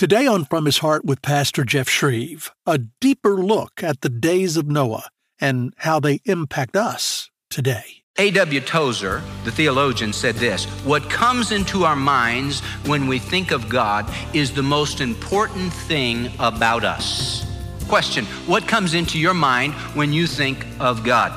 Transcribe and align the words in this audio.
Today 0.00 0.26
on 0.26 0.46
From 0.46 0.64
His 0.64 0.78
Heart 0.78 1.04
with 1.04 1.20
Pastor 1.20 1.62
Jeff 1.62 1.86
Schreve, 1.86 2.50
a 2.64 2.78
deeper 2.78 3.34
look 3.34 3.82
at 3.82 4.00
the 4.00 4.08
days 4.08 4.56
of 4.56 4.66
Noah 4.66 5.10
and 5.38 5.74
how 5.76 6.00
they 6.00 6.22
impact 6.24 6.74
us 6.74 7.30
today. 7.50 7.84
A.W. 8.16 8.62
Tozer, 8.62 9.22
the 9.44 9.50
theologian, 9.50 10.14
said 10.14 10.36
this 10.36 10.64
What 10.86 11.10
comes 11.10 11.52
into 11.52 11.84
our 11.84 11.96
minds 11.96 12.60
when 12.86 13.08
we 13.08 13.18
think 13.18 13.50
of 13.50 13.68
God 13.68 14.10
is 14.32 14.54
the 14.54 14.62
most 14.62 15.02
important 15.02 15.70
thing 15.70 16.30
about 16.38 16.82
us. 16.82 17.44
Question 17.86 18.24
What 18.46 18.66
comes 18.66 18.94
into 18.94 19.18
your 19.18 19.34
mind 19.34 19.74
when 19.92 20.14
you 20.14 20.26
think 20.26 20.64
of 20.80 21.04
God? 21.04 21.30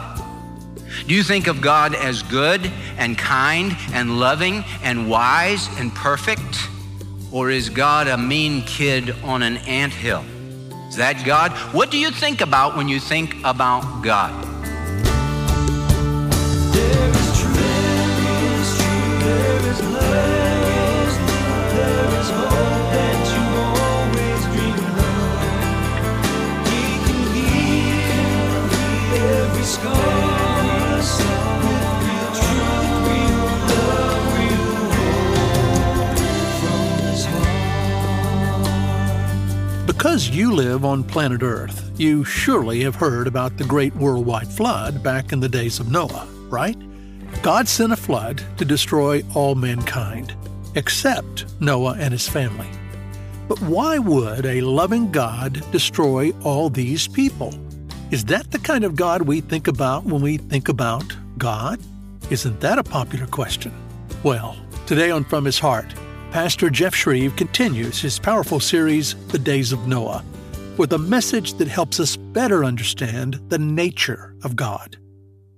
Do 1.06 1.14
you 1.14 1.24
think 1.24 1.48
of 1.48 1.60
God 1.60 1.96
as 1.96 2.24
good 2.24 2.72
and 2.98 3.18
kind 3.18 3.76
and 3.92 4.22
loving 4.22 4.64
and 4.84 5.10
wise 5.10 5.68
and 5.78 5.94
perfect? 5.94 6.70
Or 7.34 7.50
is 7.50 7.68
God 7.68 8.08
a 8.08 8.16
mean 8.16 8.62
kid 8.62 9.10
on 9.24 9.42
an 9.42 9.58
ant 9.58 9.92
hill? 9.92 10.24
Is 10.88 10.98
that 10.98 11.26
God? 11.26 11.52
What 11.74 11.90
do 11.90 11.98
you 11.98 12.12
think 12.12 12.42
about 12.42 12.78
when 12.78 12.88
you 12.88 13.00
think 13.00 13.36
about 13.44 14.04
God? 14.04 14.54
Because 40.14 40.30
you 40.30 40.54
live 40.54 40.86
on 40.86 41.04
planet 41.04 41.42
Earth, 41.42 41.92
you 42.00 42.24
surely 42.24 42.82
have 42.82 42.94
heard 42.94 43.26
about 43.26 43.58
the 43.58 43.64
great 43.64 43.96
worldwide 43.96 44.48
flood 44.48 45.02
back 45.02 45.32
in 45.32 45.40
the 45.40 45.50
days 45.50 45.80
of 45.80 45.90
Noah, 45.90 46.28
right? 46.52 46.78
God 47.42 47.68
sent 47.68 47.94
a 47.94 47.96
flood 47.96 48.44
to 48.58 48.64
destroy 48.64 49.24
all 49.34 49.56
mankind, 49.56 50.36
except 50.76 51.60
Noah 51.60 51.96
and 51.98 52.12
his 52.12 52.30
family. 52.30 52.70
But 53.48 53.60
why 53.62 53.98
would 53.98 54.46
a 54.46 54.62
loving 54.62 55.12
God 55.12 55.66
destroy 55.72 56.32
all 56.44 56.70
these 56.70 57.08
people? 57.08 57.52
Is 58.12 58.24
that 58.26 58.52
the 58.52 58.60
kind 58.60 58.84
of 58.84 58.96
God 58.96 59.24
we 59.24 59.42
think 59.42 59.68
about 59.68 60.06
when 60.06 60.22
we 60.22 60.38
think 60.38 60.70
about 60.70 61.12
God? 61.40 61.80
Isn't 62.30 62.60
that 62.60 62.78
a 62.78 62.84
popular 62.84 63.26
question? 63.26 63.74
Well, 64.22 64.56
today 64.86 65.10
on 65.10 65.24
From 65.24 65.44
His 65.44 65.58
Heart, 65.58 65.92
Pastor 66.34 66.72
Jeff 66.72 66.96
Schreve 66.96 67.38
continues 67.38 68.02
his 68.02 68.18
powerful 68.18 68.60
series, 68.60 69.14
The 69.28 69.38
Days 69.38 69.72
of 69.72 69.86
Noah, 69.86 70.26
with 70.78 70.92
a 70.94 70.98
message 70.98 71.54
that 71.60 71.68
helps 71.68 72.00
us 72.00 72.18
better 72.18 72.66
understand 72.66 73.40
the 73.50 73.60
nature 73.60 74.36
of 74.44 74.56
God. 74.56 74.98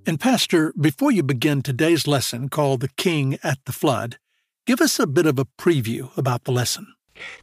And, 0.05 0.19
Pastor, 0.19 0.73
before 0.77 1.13
you 1.13 1.23
begin 1.23 1.61
today's 1.61 2.07
lesson 2.07 2.49
called 2.49 2.81
The 2.81 2.89
King 2.97 3.37
at 3.41 3.59
the 3.63 3.71
Flood, 3.71 4.17
give 4.65 4.81
us 4.81 4.99
a 4.99 5.07
bit 5.07 5.25
of 5.25 5.39
a 5.39 5.47
preview 5.57 6.09
about 6.17 6.43
the 6.43 6.51
lesson. 6.51 6.93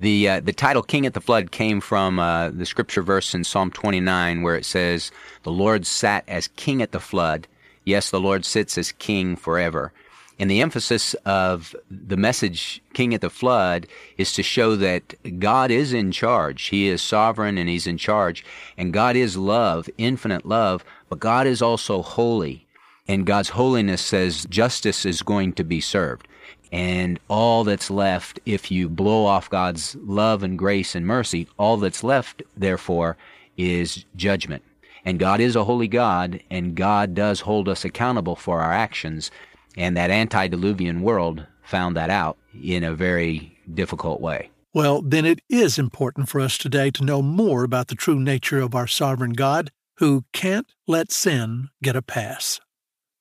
The, 0.01 0.29
uh, 0.29 0.41
the 0.41 0.53
title 0.53 0.83
King 0.83 1.07
at 1.07 1.15
the 1.15 1.23
Flood 1.23 1.53
came 1.53 1.81
from 1.81 2.19
uh, 2.19 2.51
the 2.51 2.67
scripture 2.67 3.03
verse 3.03 3.35
in 3.35 3.45
Psalm 3.45 3.71
29 3.71 4.43
where 4.43 4.57
it 4.57 4.67
says, 4.67 5.11
The 5.45 5.53
Lord 5.53 5.87
sat 5.87 6.23
as 6.29 6.49
king 6.49 6.83
at 6.83 6.93
the 6.93 7.01
flood. 7.01 7.49
Yes, 7.87 8.11
the 8.11 8.21
Lord 8.21 8.45
sits 8.45 8.77
as 8.77 8.93
king 8.93 9.37
forever. 9.37 9.91
And 10.39 10.51
the 10.51 10.61
emphasis 10.61 11.15
of 11.25 11.75
the 11.91 12.17
message, 12.17 12.83
King 12.95 13.15
at 13.15 13.21
the 13.21 13.31
Flood, 13.31 13.87
is 14.17 14.33
to 14.33 14.43
show 14.43 14.77
that 14.77 15.39
God 15.39 15.71
is 15.71 15.93
in 15.93 16.11
charge. 16.11 16.65
He 16.65 16.89
is 16.89 17.03
sovereign 17.03 17.59
and 17.59 17.69
He's 17.69 17.87
in 17.87 17.99
charge. 17.99 18.45
And 18.77 18.93
God 18.93 19.15
is 19.15 19.37
love, 19.37 19.89
infinite 19.99 20.45
love, 20.47 20.85
but 21.09 21.21
God 21.21 21.47
is 21.47 21.63
also 21.63 22.03
holy. 22.03 22.67
And 23.07 23.27
God's 23.27 23.51
holiness 23.51 24.01
says 24.01 24.47
justice 24.49 25.05
is 25.05 25.23
going 25.23 25.53
to 25.55 25.65
be 25.65 25.81
served. 25.81 26.27
And 26.73 27.21
all 27.29 27.65
that's 27.65 27.91
left, 27.91 28.41
if 28.47 28.71
you 28.71 28.89
blow 28.89 29.27
off 29.27 29.51
God's 29.51 29.95
love 29.97 30.43
and 30.43 30.59
grace 30.59 30.95
and 30.95 31.07
mercy, 31.07 31.47
all 31.59 31.77
that's 31.77 32.03
left, 32.03 32.43
therefore, 32.57 33.19
is 33.59 34.07
judgment. 34.17 34.63
And 35.05 35.19
God 35.19 35.41
is 35.41 35.55
a 35.55 35.65
holy 35.65 35.89
God, 35.89 36.41
and 36.49 36.75
God 36.75 37.15
does 37.15 37.41
hold 37.41 37.69
us 37.69 37.85
accountable 37.85 38.37
for 38.37 38.61
our 38.61 38.73
actions. 38.73 39.31
And 39.77 39.97
that 39.97 40.11
antediluvian 40.11 41.03
world 41.03 41.47
found 41.63 41.97
that 41.97 42.11
out 42.11 42.39
in 42.63 42.85
a 42.85 42.95
very 42.95 43.59
difficult 43.73 44.21
way. 44.21 44.51
Well, 44.75 45.03
then 45.03 45.27
it 45.27 45.41
is 45.49 45.79
important 45.79 46.29
for 46.29 46.41
us 46.41 46.57
today 46.57 46.91
to 46.93 47.05
know 47.05 47.21
more 47.21 47.63
about 47.63 47.89
the 47.89 47.95
true 47.95 48.19
nature 48.19 48.61
of 48.61 48.75
our 48.75 48.87
sovereign 48.87 49.33
God 49.33 49.71
who 49.99 50.25
can't 50.33 50.73
let 50.87 51.13
sin 51.13 51.69
get 51.83 51.95
a 51.95 52.03
pass. 52.03 52.61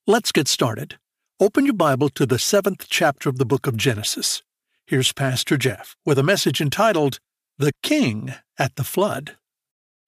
Let's 0.06 0.32
get 0.32 0.48
started. 0.48 0.98
Open 1.38 1.64
your 1.64 1.74
Bible 1.74 2.08
to 2.10 2.24
the 2.24 2.38
seventh 2.38 2.86
chapter 2.88 3.28
of 3.28 3.38
the 3.38 3.44
book 3.44 3.66
of 3.66 3.76
Genesis. 3.76 4.42
Here's 4.86 5.12
Pastor 5.12 5.56
Jeff 5.56 5.96
with 6.04 6.18
a 6.18 6.22
message 6.22 6.60
entitled, 6.60 7.18
The 7.58 7.72
King 7.82 8.34
at 8.58 8.76
the 8.76 8.84
Flood. 8.84 9.36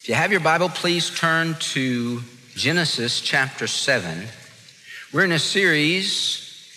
If 0.00 0.09
you 0.09 0.15
have 0.15 0.31
your 0.31 0.41
Bible, 0.41 0.69
please 0.69 1.10
turn 1.10 1.54
to 1.54 2.22
Genesis 2.54 3.21
chapter 3.21 3.66
7. 3.66 4.28
We're 5.14 5.25
in 5.25 5.30
a 5.30 5.38
series 5.38 6.69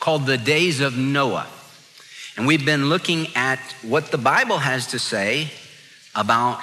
called 0.00 0.26
The 0.26 0.36
Days 0.36 0.80
of 0.80 0.98
Noah. 0.98 1.46
And 2.36 2.44
we've 2.44 2.64
been 2.66 2.88
looking 2.88 3.28
at 3.36 3.60
what 3.82 4.10
the 4.10 4.18
Bible 4.18 4.58
has 4.58 4.88
to 4.88 4.98
say 4.98 5.48
about 6.12 6.60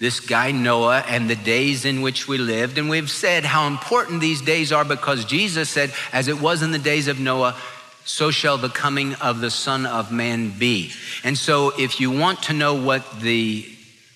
this 0.00 0.20
guy 0.20 0.50
Noah 0.50 1.02
and 1.08 1.30
the 1.30 1.34
days 1.34 1.86
in 1.86 2.02
which 2.02 2.28
we 2.28 2.36
lived. 2.36 2.76
And 2.76 2.90
we've 2.90 3.08
said 3.08 3.46
how 3.46 3.68
important 3.68 4.20
these 4.20 4.42
days 4.42 4.70
are 4.70 4.84
because 4.84 5.24
Jesus 5.24 5.70
said, 5.70 5.94
as 6.12 6.28
it 6.28 6.42
was 6.42 6.62
in 6.62 6.72
the 6.72 6.78
days 6.78 7.08
of 7.08 7.18
Noah, 7.18 7.56
so 8.04 8.30
shall 8.30 8.58
the 8.58 8.68
coming 8.68 9.14
of 9.14 9.40
the 9.40 9.50
Son 9.50 9.86
of 9.86 10.12
Man 10.12 10.50
be. 10.58 10.92
And 11.24 11.38
so 11.38 11.72
if 11.78 12.00
you 12.00 12.10
want 12.10 12.42
to 12.42 12.52
know 12.52 12.74
what 12.74 13.22
the 13.22 13.66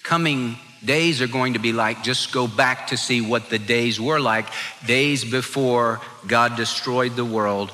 coming 0.02 0.58
days 0.86 1.22
are 1.22 1.26
going 1.26 1.54
to 1.54 1.58
be 1.58 1.72
like, 1.72 2.02
just 2.02 2.32
go 2.32 2.46
back 2.46 2.88
to 2.88 2.96
see 2.96 3.20
what 3.20 3.50
the 3.50 3.58
days 3.58 4.00
were 4.00 4.20
like, 4.20 4.46
days 4.86 5.24
before 5.24 6.00
God 6.26 6.56
destroyed 6.56 7.16
the 7.16 7.24
world 7.24 7.72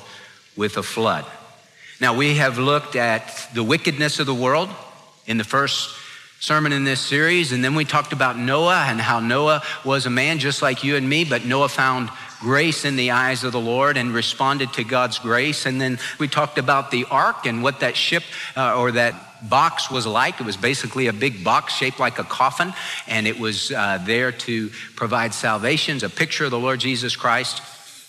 with 0.55 0.77
a 0.77 0.83
flood. 0.83 1.25
Now, 1.99 2.15
we 2.15 2.35
have 2.35 2.57
looked 2.57 2.95
at 2.95 3.49
the 3.53 3.63
wickedness 3.63 4.19
of 4.19 4.25
the 4.25 4.33
world 4.33 4.69
in 5.27 5.37
the 5.37 5.43
first 5.43 5.95
sermon 6.39 6.71
in 6.71 6.83
this 6.83 6.99
series, 6.99 7.51
and 7.51 7.63
then 7.63 7.75
we 7.75 7.85
talked 7.85 8.13
about 8.13 8.37
Noah 8.37 8.85
and 8.87 8.99
how 8.99 9.19
Noah 9.19 9.61
was 9.85 10.07
a 10.07 10.09
man 10.09 10.39
just 10.39 10.63
like 10.63 10.83
you 10.83 10.95
and 10.95 11.07
me, 11.07 11.23
but 11.23 11.45
Noah 11.45 11.69
found 11.69 12.09
grace 12.41 12.85
in 12.85 12.95
the 12.95 13.11
eyes 13.11 13.43
of 13.43 13.51
the 13.51 13.59
Lord 13.59 13.97
and 13.97 14.13
responded 14.13 14.73
to 14.73 14.83
God's 14.83 15.19
grace. 15.19 15.65
And 15.65 15.79
then 15.79 15.99
we 16.19 16.27
talked 16.27 16.57
about 16.57 16.91
the 16.91 17.05
ark 17.09 17.45
and 17.45 17.63
what 17.63 17.79
that 17.79 17.95
ship 17.95 18.23
uh, 18.57 18.75
or 18.75 18.91
that 18.91 19.47
box 19.47 19.89
was 19.89 20.05
like. 20.05 20.39
It 20.39 20.45
was 20.45 20.57
basically 20.57 21.07
a 21.07 21.13
big 21.13 21.43
box 21.43 21.73
shaped 21.73 21.99
like 21.99 22.19
a 22.19 22.23
coffin, 22.23 22.73
and 23.07 23.27
it 23.27 23.39
was 23.39 23.71
uh, 23.71 23.99
there 24.03 24.31
to 24.31 24.69
provide 24.95 25.33
salvation, 25.33 26.03
a 26.03 26.09
picture 26.09 26.45
of 26.45 26.51
the 26.51 26.59
Lord 26.59 26.79
Jesus 26.79 27.15
Christ. 27.15 27.61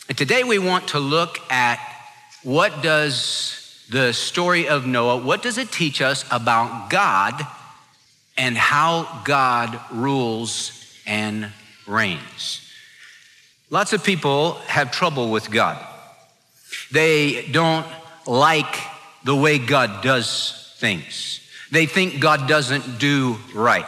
And 0.08 0.16
today 0.16 0.44
we 0.44 0.58
want 0.58 0.88
to 0.88 0.98
look 0.98 1.38
at 1.50 1.78
what 2.42 2.82
does 2.82 3.84
the 3.90 4.12
story 4.12 4.68
of 4.68 4.86
Noah, 4.86 5.18
what 5.18 5.42
does 5.42 5.58
it 5.58 5.70
teach 5.70 6.00
us 6.00 6.24
about 6.30 6.90
God 6.90 7.46
and 8.36 8.56
how 8.56 9.22
God 9.24 9.78
rules 9.92 10.72
and 11.06 11.52
reigns? 11.86 12.71
Lots 13.72 13.94
of 13.94 14.04
people 14.04 14.56
have 14.66 14.92
trouble 14.92 15.30
with 15.30 15.50
God. 15.50 15.82
They 16.90 17.48
don't 17.52 17.86
like 18.26 18.76
the 19.24 19.34
way 19.34 19.58
God 19.58 20.02
does 20.02 20.74
things. 20.76 21.40
They 21.70 21.86
think 21.86 22.20
God 22.20 22.46
doesn't 22.46 22.98
do 22.98 23.38
right. 23.54 23.86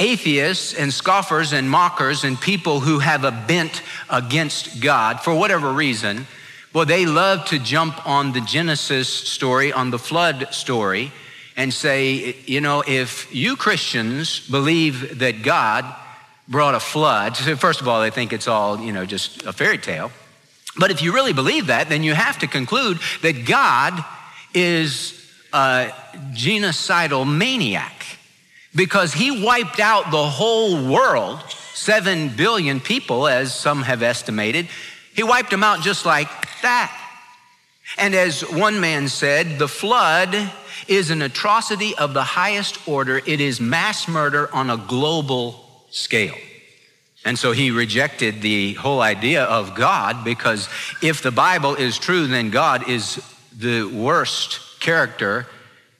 Atheists 0.00 0.72
and 0.72 0.90
scoffers 0.90 1.52
and 1.52 1.68
mockers 1.68 2.24
and 2.24 2.40
people 2.40 2.80
who 2.80 3.00
have 3.00 3.24
a 3.24 3.30
bent 3.30 3.82
against 4.08 4.80
God 4.80 5.20
for 5.20 5.34
whatever 5.34 5.70
reason, 5.70 6.26
well, 6.72 6.86
they 6.86 7.04
love 7.04 7.44
to 7.48 7.58
jump 7.58 8.06
on 8.08 8.32
the 8.32 8.40
Genesis 8.40 9.06
story, 9.06 9.70
on 9.70 9.90
the 9.90 9.98
flood 9.98 10.48
story, 10.50 11.12
and 11.58 11.74
say, 11.74 12.36
you 12.46 12.62
know, 12.62 12.82
if 12.88 13.34
you 13.34 13.54
Christians 13.54 14.40
believe 14.48 15.18
that 15.18 15.42
God 15.42 15.84
brought 16.52 16.74
a 16.76 16.80
flood, 16.80 17.36
first 17.36 17.80
of 17.80 17.88
all, 17.88 18.02
they 18.02 18.10
think 18.10 18.32
it's 18.32 18.46
all, 18.46 18.78
you 18.78 18.92
know, 18.92 19.04
just 19.04 19.42
a 19.44 19.52
fairy 19.52 19.78
tale. 19.78 20.12
But 20.78 20.90
if 20.90 21.02
you 21.02 21.12
really 21.12 21.32
believe 21.32 21.66
that, 21.66 21.88
then 21.88 22.02
you 22.02 22.14
have 22.14 22.38
to 22.40 22.46
conclude 22.46 22.98
that 23.22 23.46
God 23.46 24.04
is 24.54 25.18
a 25.52 25.90
genocidal 26.32 27.26
maniac 27.26 28.04
because 28.74 29.12
he 29.12 29.44
wiped 29.44 29.80
out 29.80 30.10
the 30.10 30.26
whole 30.26 30.90
world, 30.90 31.40
seven 31.74 32.28
billion 32.28 32.80
people, 32.80 33.26
as 33.26 33.54
some 33.54 33.82
have 33.82 34.02
estimated. 34.02 34.68
He 35.14 35.22
wiped 35.22 35.50
them 35.50 35.64
out 35.64 35.80
just 35.82 36.06
like 36.06 36.28
that. 36.62 36.98
And 37.98 38.14
as 38.14 38.42
one 38.42 38.80
man 38.80 39.08
said, 39.08 39.58
the 39.58 39.68
flood 39.68 40.52
is 40.88 41.10
an 41.10 41.22
atrocity 41.22 41.94
of 41.96 42.14
the 42.14 42.22
highest 42.22 42.86
order. 42.86 43.20
It 43.26 43.40
is 43.40 43.60
mass 43.60 44.08
murder 44.08 44.52
on 44.54 44.70
a 44.70 44.76
global 44.76 45.61
scale. 45.92 46.34
And 47.24 47.38
so 47.38 47.52
he 47.52 47.70
rejected 47.70 48.42
the 48.42 48.74
whole 48.74 49.00
idea 49.00 49.44
of 49.44 49.76
God 49.76 50.24
because 50.24 50.68
if 51.00 51.22
the 51.22 51.30
Bible 51.30 51.76
is 51.76 51.96
true, 51.98 52.26
then 52.26 52.50
God 52.50 52.88
is 52.88 53.22
the 53.56 53.84
worst 53.84 54.80
character 54.80 55.46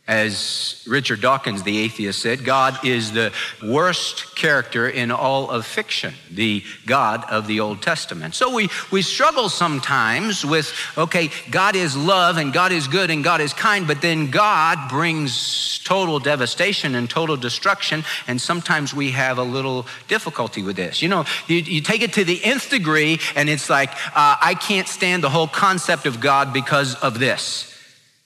as 0.08 0.84
Richard 0.88 1.20
Dawkins, 1.20 1.62
the 1.62 1.78
atheist, 1.78 2.20
said, 2.20 2.44
God 2.44 2.84
is 2.84 3.12
the 3.12 3.32
worst 3.64 4.34
character 4.34 4.88
in 4.88 5.12
all 5.12 5.48
of 5.48 5.64
fiction, 5.64 6.14
the 6.28 6.64
God 6.86 7.24
of 7.30 7.46
the 7.46 7.60
Old 7.60 7.82
Testament. 7.82 8.34
So 8.34 8.52
we, 8.52 8.68
we 8.90 9.02
struggle 9.02 9.48
sometimes 9.48 10.44
with, 10.44 10.74
okay, 10.98 11.30
God 11.52 11.76
is 11.76 11.96
love 11.96 12.36
and 12.36 12.52
God 12.52 12.72
is 12.72 12.88
good 12.88 13.10
and 13.10 13.22
God 13.22 13.40
is 13.40 13.52
kind, 13.52 13.86
but 13.86 14.02
then 14.02 14.30
God 14.30 14.90
brings 14.90 15.78
total 15.84 16.18
devastation 16.18 16.96
and 16.96 17.08
total 17.08 17.36
destruction, 17.36 18.04
and 18.26 18.40
sometimes 18.40 18.92
we 18.92 19.12
have 19.12 19.38
a 19.38 19.42
little 19.42 19.86
difficulty 20.08 20.64
with 20.64 20.74
this. 20.74 21.00
You 21.00 21.08
know, 21.08 21.24
you, 21.46 21.58
you 21.58 21.80
take 21.80 22.02
it 22.02 22.12
to 22.14 22.24
the 22.24 22.42
nth 22.44 22.70
degree, 22.70 23.20
and 23.36 23.48
it's 23.48 23.70
like, 23.70 23.90
uh, 24.16 24.36
I 24.40 24.56
can't 24.60 24.88
stand 24.88 25.22
the 25.22 25.30
whole 25.30 25.48
concept 25.48 26.06
of 26.06 26.20
God 26.20 26.52
because 26.52 26.96
of 26.96 27.20
this. 27.20 27.68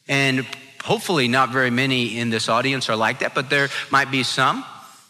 And 0.09 0.47
hopefully 0.87 1.29
not 1.29 1.51
very 1.51 1.71
many 1.71 2.19
in 2.19 2.31
this 2.31 2.49
audience 2.49 2.89
are 2.89 2.97
like 2.97 3.19
that, 3.19 3.35
but 3.35 3.51
there 3.51 3.69
might 3.91 4.11
be 4.11 4.23
some. 4.23 4.65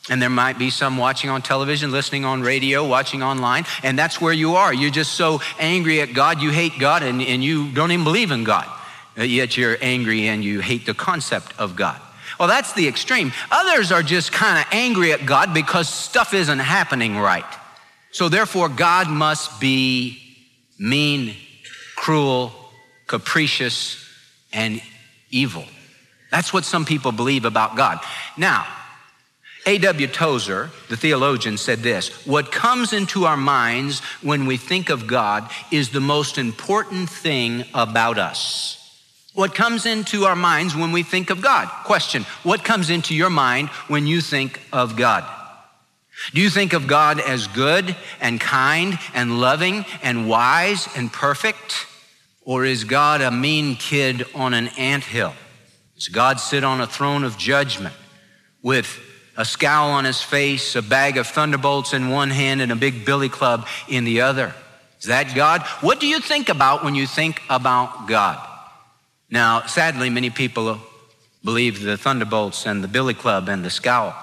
And 0.08 0.23
there 0.23 0.31
might 0.31 0.56
be 0.56 0.70
some 0.70 0.99
watching 0.99 1.31
on 1.31 1.43
television, 1.43 1.90
listening 1.90 2.25
on 2.25 2.40
radio, 2.43 2.87
watching 2.87 3.25
online, 3.25 3.64
and 3.82 3.99
that's 3.99 4.20
where 4.20 4.32
you 4.32 4.55
are. 4.55 4.73
You're 4.73 4.93
just 4.93 5.14
so 5.14 5.40
angry 5.58 6.00
at 6.00 6.14
God, 6.14 6.40
you 6.40 6.50
hate 6.50 6.78
God, 6.78 7.02
and, 7.02 7.20
and 7.20 7.43
you 7.43 7.73
don't 7.73 7.90
even 7.90 8.05
believe 8.05 8.31
in 8.31 8.44
God. 8.44 8.70
Yet 9.17 9.56
you're 9.56 9.76
angry 9.81 10.28
and 10.28 10.44
you 10.44 10.61
hate 10.61 10.87
the 10.87 10.94
concept 10.94 11.58
of 11.58 11.75
God. 11.75 12.00
Well, 12.38 12.49
that's 12.49 12.73
the 12.75 12.87
extreme. 12.87 13.32
Others 13.50 13.90
are 13.90 14.02
just 14.02 14.31
kind 14.31 14.58
of 14.61 14.67
angry 14.73 15.12
at 15.12 15.26
God 15.26 15.52
because 15.55 15.88
stuff 15.88 16.34
isn't 16.34 16.58
happening 16.58 17.17
right. 17.17 17.44
So 18.12 18.28
therefore, 18.28 18.69
God 18.69 19.08
must 19.08 19.61
be 19.61 20.23
mean, 20.78 21.34
cruel, 21.96 22.52
capricious, 23.06 24.05
and 24.52 24.81
evil. 25.36 25.64
That's 26.30 26.52
what 26.52 26.64
some 26.64 26.84
people 26.84 27.12
believe 27.12 27.44
about 27.44 27.76
God. 27.76 28.00
Now, 28.36 28.66
A.W. 29.66 30.06
Tozer, 30.08 30.70
the 30.88 30.96
theologian, 30.96 31.56
said 31.58 31.80
this 31.80 32.26
What 32.26 32.52
comes 32.52 32.92
into 32.92 33.24
our 33.24 33.36
minds 33.36 34.00
when 34.22 34.46
we 34.46 34.56
think 34.56 34.90
of 34.90 35.06
God 35.06 35.48
is 35.70 35.90
the 35.90 36.00
most 36.00 36.38
important 36.38 37.10
thing 37.10 37.64
about 37.74 38.18
us. 38.18 38.82
What 39.34 39.54
comes 39.54 39.84
into 39.84 40.24
our 40.24 40.36
minds 40.36 40.74
when 40.74 40.92
we 40.92 41.02
think 41.02 41.30
of 41.30 41.42
God? 41.42 41.68
Question 41.84 42.22
What 42.42 42.64
comes 42.64 42.90
into 42.90 43.14
your 43.14 43.30
mind 43.30 43.68
when 43.88 44.06
you 44.06 44.20
think 44.20 44.60
of 44.72 44.96
God? 44.96 45.24
Do 46.32 46.40
you 46.40 46.48
think 46.48 46.72
of 46.72 46.86
God 46.86 47.20
as 47.20 47.46
good 47.46 47.94
and 48.20 48.40
kind 48.40 48.98
and 49.14 49.38
loving 49.40 49.84
and 50.02 50.28
wise 50.28 50.88
and 50.96 51.12
perfect? 51.12 51.86
Or 52.46 52.64
is 52.64 52.84
God 52.84 53.20
a 53.20 53.31
mean 53.32 53.75
kid 53.75 54.25
on 54.32 54.54
an 54.54 54.69
ant 54.78 55.02
hill? 55.02 55.34
Does 55.96 56.08
God 56.08 56.38
sit 56.38 56.62
on 56.62 56.81
a 56.81 56.87
throne 56.87 57.25
of 57.25 57.37
judgment 57.37 57.94
with 58.62 59.00
a 59.37 59.44
scowl 59.44 59.90
on 59.90 60.04
his 60.04 60.22
face, 60.22 60.76
a 60.76 60.82
bag 60.82 61.19
of 61.19 61.26
thunderbolts 61.26 61.93
in 61.93 62.08
one 62.08 62.31
hand, 62.31 62.62
and 62.62 62.70
a 62.70 62.76
big 62.76 63.04
billy 63.04 63.28
club 63.28 63.66
in 63.88 64.04
the 64.04 64.20
other? 64.20 64.54
Is 65.00 65.06
that 65.06 65.34
God? 65.34 65.62
What 65.81 65.98
do 65.98 66.06
you 66.06 66.20
think 66.20 66.48
about 66.48 66.84
when 66.84 66.94
you 66.94 67.08
think 67.08 67.43
about 67.50 68.06
God? 68.06 68.38
Now, 69.28 69.66
sadly, 69.66 70.08
many 70.08 70.31
people 70.31 70.78
believe 71.42 71.82
the 71.82 71.96
thunderbolts 71.96 72.64
and 72.64 72.82
the 72.82 72.88
billy 72.88 73.14
club 73.14 73.49
and 73.49 73.64
the 73.64 73.70
scowl. 73.70 74.14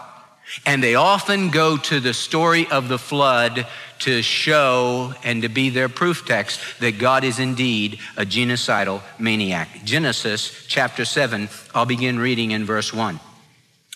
And 0.66 0.84
they 0.84 0.96
often 0.96 1.50
go 1.50 1.78
to 1.78 2.00
the 2.00 2.14
story 2.14 2.68
of 2.70 2.88
the 2.88 3.00
flood 3.00 3.68
to 4.00 4.22
show 4.22 5.14
and 5.24 5.42
to 5.42 5.50
be 5.50 5.70
their 5.70 5.90
proof 5.90 6.26
text 6.26 6.60
that 6.80 7.00
God 7.00 7.24
is 7.24 7.40
indeed 7.40 8.00
a 8.18 8.26
genocidal 8.26 9.02
maniac. 9.18 9.70
Genesis 9.84 10.66
chapter 10.68 11.06
7, 11.06 11.50
I'll 11.74 11.86
begin 11.86 12.20
reading 12.20 12.52
in 12.52 12.66
verse 12.66 12.94
1. 12.94 13.20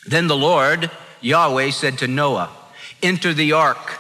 Then 0.06 0.28
the 0.28 0.38
Lord, 0.38 0.90
Yahweh, 1.22 1.72
said 1.72 1.98
to 2.00 2.08
Noah, 2.08 2.50
Enter 3.04 3.34
the 3.34 3.52
ark 3.52 4.00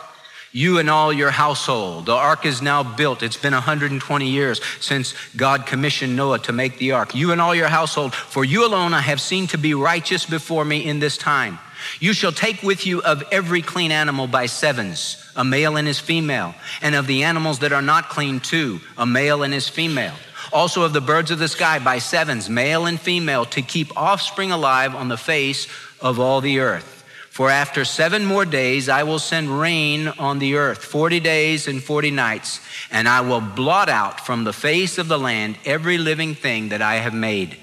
you 0.57 0.79
and 0.79 0.89
all 0.89 1.13
your 1.13 1.29
household. 1.29 2.07
The 2.07 2.15
ark 2.15 2.43
is 2.43 2.63
now 2.63 2.81
built. 2.81 3.21
It's 3.21 3.37
been 3.37 3.53
120 3.53 4.27
years 4.27 4.59
since 4.79 5.13
God 5.35 5.67
commissioned 5.67 6.15
Noah 6.15 6.39
to 6.39 6.51
make 6.51 6.79
the 6.79 6.93
ark. 6.93 7.13
You 7.13 7.31
and 7.31 7.39
all 7.39 7.53
your 7.53 7.67
household, 7.67 8.15
for 8.15 8.43
you 8.43 8.65
alone 8.65 8.93
I 8.95 9.01
have 9.01 9.21
seen 9.21 9.45
to 9.47 9.57
be 9.59 9.75
righteous 9.75 10.25
before 10.25 10.65
me 10.65 10.83
in 10.83 10.99
this 10.99 11.15
time. 11.15 11.59
You 11.99 12.13
shall 12.13 12.31
take 12.31 12.63
with 12.63 12.85
you 12.85 13.01
of 13.01 13.23
every 13.31 13.61
clean 13.61 13.91
animal 13.91 14.27
by 14.27 14.45
sevens, 14.45 15.23
a 15.35 15.43
male 15.43 15.77
and 15.77 15.87
his 15.87 15.99
female, 15.99 16.55
and 16.81 16.95
of 16.95 17.07
the 17.07 17.23
animals 17.23 17.59
that 17.59 17.73
are 17.73 17.81
not 17.81 18.09
clean 18.09 18.39
too, 18.39 18.79
a 18.97 19.05
male 19.05 19.43
and 19.43 19.53
his 19.53 19.69
female. 19.69 20.15
Also 20.53 20.83
of 20.83 20.93
the 20.93 21.01
birds 21.01 21.31
of 21.31 21.39
the 21.39 21.47
sky 21.47 21.79
by 21.79 21.99
sevens, 21.99 22.49
male 22.49 22.85
and 22.85 22.99
female, 22.99 23.45
to 23.45 23.61
keep 23.61 23.95
offspring 23.97 24.51
alive 24.51 24.95
on 24.95 25.07
the 25.07 25.17
face 25.17 25.67
of 26.01 26.19
all 26.19 26.41
the 26.41 26.59
earth. 26.59 26.93
For 27.29 27.51
after 27.51 27.85
seven 27.85 28.25
more 28.25 28.45
days 28.45 28.89
I 28.89 29.03
will 29.03 29.19
send 29.19 29.59
rain 29.59 30.07
on 30.07 30.39
the 30.39 30.55
earth, 30.55 30.83
40 30.83 31.19
days 31.19 31.67
and 31.67 31.83
40 31.83 32.09
nights, 32.09 32.61
and 32.89 33.07
I 33.07 33.21
will 33.21 33.41
blot 33.41 33.89
out 33.89 34.25
from 34.25 34.43
the 34.43 34.53
face 34.53 34.97
of 34.97 35.07
the 35.07 35.19
land 35.19 35.57
every 35.63 35.99
living 35.99 36.33
thing 36.33 36.69
that 36.69 36.81
I 36.81 36.95
have 36.95 37.13
made. 37.13 37.57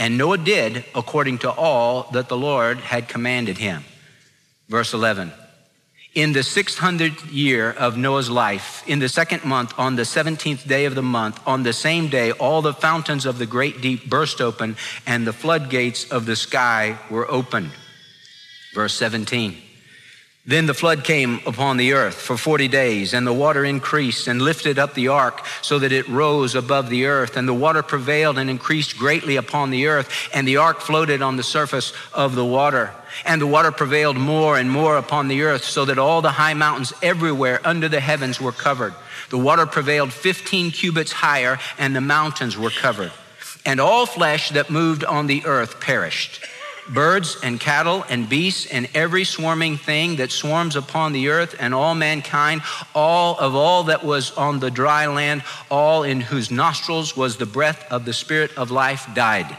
And 0.00 0.16
Noah 0.16 0.38
did 0.38 0.86
according 0.94 1.38
to 1.40 1.50
all 1.50 2.08
that 2.12 2.30
the 2.30 2.36
Lord 2.36 2.78
had 2.78 3.06
commanded 3.06 3.58
him. 3.58 3.84
Verse 4.66 4.94
11. 4.94 5.30
In 6.14 6.32
the 6.32 6.40
600th 6.40 7.30
year 7.30 7.70
of 7.70 7.98
Noah's 7.98 8.30
life, 8.30 8.82
in 8.88 8.98
the 8.98 9.10
second 9.10 9.44
month, 9.44 9.78
on 9.78 9.96
the 9.96 10.02
17th 10.02 10.66
day 10.66 10.86
of 10.86 10.94
the 10.94 11.02
month, 11.02 11.38
on 11.46 11.64
the 11.64 11.74
same 11.74 12.08
day, 12.08 12.32
all 12.32 12.62
the 12.62 12.72
fountains 12.72 13.26
of 13.26 13.36
the 13.36 13.44
great 13.44 13.82
deep 13.82 14.08
burst 14.08 14.40
open, 14.40 14.74
and 15.06 15.26
the 15.26 15.34
floodgates 15.34 16.10
of 16.10 16.24
the 16.24 16.34
sky 16.34 16.98
were 17.10 17.30
opened. 17.30 17.70
Verse 18.74 18.94
17. 18.94 19.56
Then 20.46 20.64
the 20.64 20.74
flood 20.74 21.04
came 21.04 21.40
upon 21.46 21.76
the 21.76 21.92
earth 21.92 22.14
for 22.14 22.34
40 22.34 22.66
days, 22.68 23.12
and 23.12 23.26
the 23.26 23.32
water 23.32 23.62
increased 23.62 24.26
and 24.26 24.40
lifted 24.40 24.78
up 24.78 24.94
the 24.94 25.08
ark 25.08 25.44
so 25.60 25.78
that 25.78 25.92
it 25.92 26.08
rose 26.08 26.54
above 26.54 26.88
the 26.88 27.04
earth. 27.04 27.36
And 27.36 27.46
the 27.46 27.52
water 27.52 27.82
prevailed 27.82 28.38
and 28.38 28.48
increased 28.48 28.96
greatly 28.96 29.36
upon 29.36 29.68
the 29.68 29.86
earth, 29.86 30.30
and 30.32 30.48
the 30.48 30.56
ark 30.56 30.80
floated 30.80 31.20
on 31.20 31.36
the 31.36 31.42
surface 31.42 31.92
of 32.14 32.34
the 32.34 32.44
water. 32.44 32.94
And 33.26 33.38
the 33.40 33.46
water 33.46 33.70
prevailed 33.70 34.16
more 34.16 34.56
and 34.56 34.70
more 34.70 34.96
upon 34.96 35.28
the 35.28 35.42
earth, 35.42 35.64
so 35.64 35.84
that 35.84 35.98
all 35.98 36.22
the 36.22 36.32
high 36.32 36.54
mountains 36.54 36.94
everywhere 37.02 37.60
under 37.62 37.88
the 37.88 38.00
heavens 38.00 38.40
were 38.40 38.52
covered. 38.52 38.94
The 39.28 39.38
water 39.38 39.66
prevailed 39.66 40.10
15 40.10 40.70
cubits 40.70 41.12
higher, 41.12 41.58
and 41.76 41.94
the 41.94 42.00
mountains 42.00 42.56
were 42.56 42.70
covered. 42.70 43.12
And 43.66 43.78
all 43.78 44.06
flesh 44.06 44.48
that 44.50 44.70
moved 44.70 45.04
on 45.04 45.26
the 45.26 45.44
earth 45.44 45.80
perished 45.80 46.42
birds 46.92 47.36
and 47.42 47.60
cattle 47.60 48.04
and 48.08 48.28
beasts 48.28 48.66
and 48.66 48.88
every 48.94 49.24
swarming 49.24 49.76
thing 49.76 50.16
that 50.16 50.30
swarms 50.30 50.76
upon 50.76 51.12
the 51.12 51.28
earth 51.28 51.56
and 51.58 51.74
all 51.74 51.94
mankind, 51.94 52.62
all 52.94 53.38
of 53.38 53.54
all 53.54 53.84
that 53.84 54.04
was 54.04 54.32
on 54.36 54.60
the 54.60 54.70
dry 54.70 55.06
land, 55.06 55.42
all 55.70 56.02
in 56.02 56.20
whose 56.20 56.50
nostrils 56.50 57.16
was 57.16 57.36
the 57.36 57.46
breath 57.46 57.90
of 57.90 58.04
the 58.04 58.12
Spirit 58.12 58.56
of 58.56 58.70
life, 58.70 59.06
died. 59.14 59.56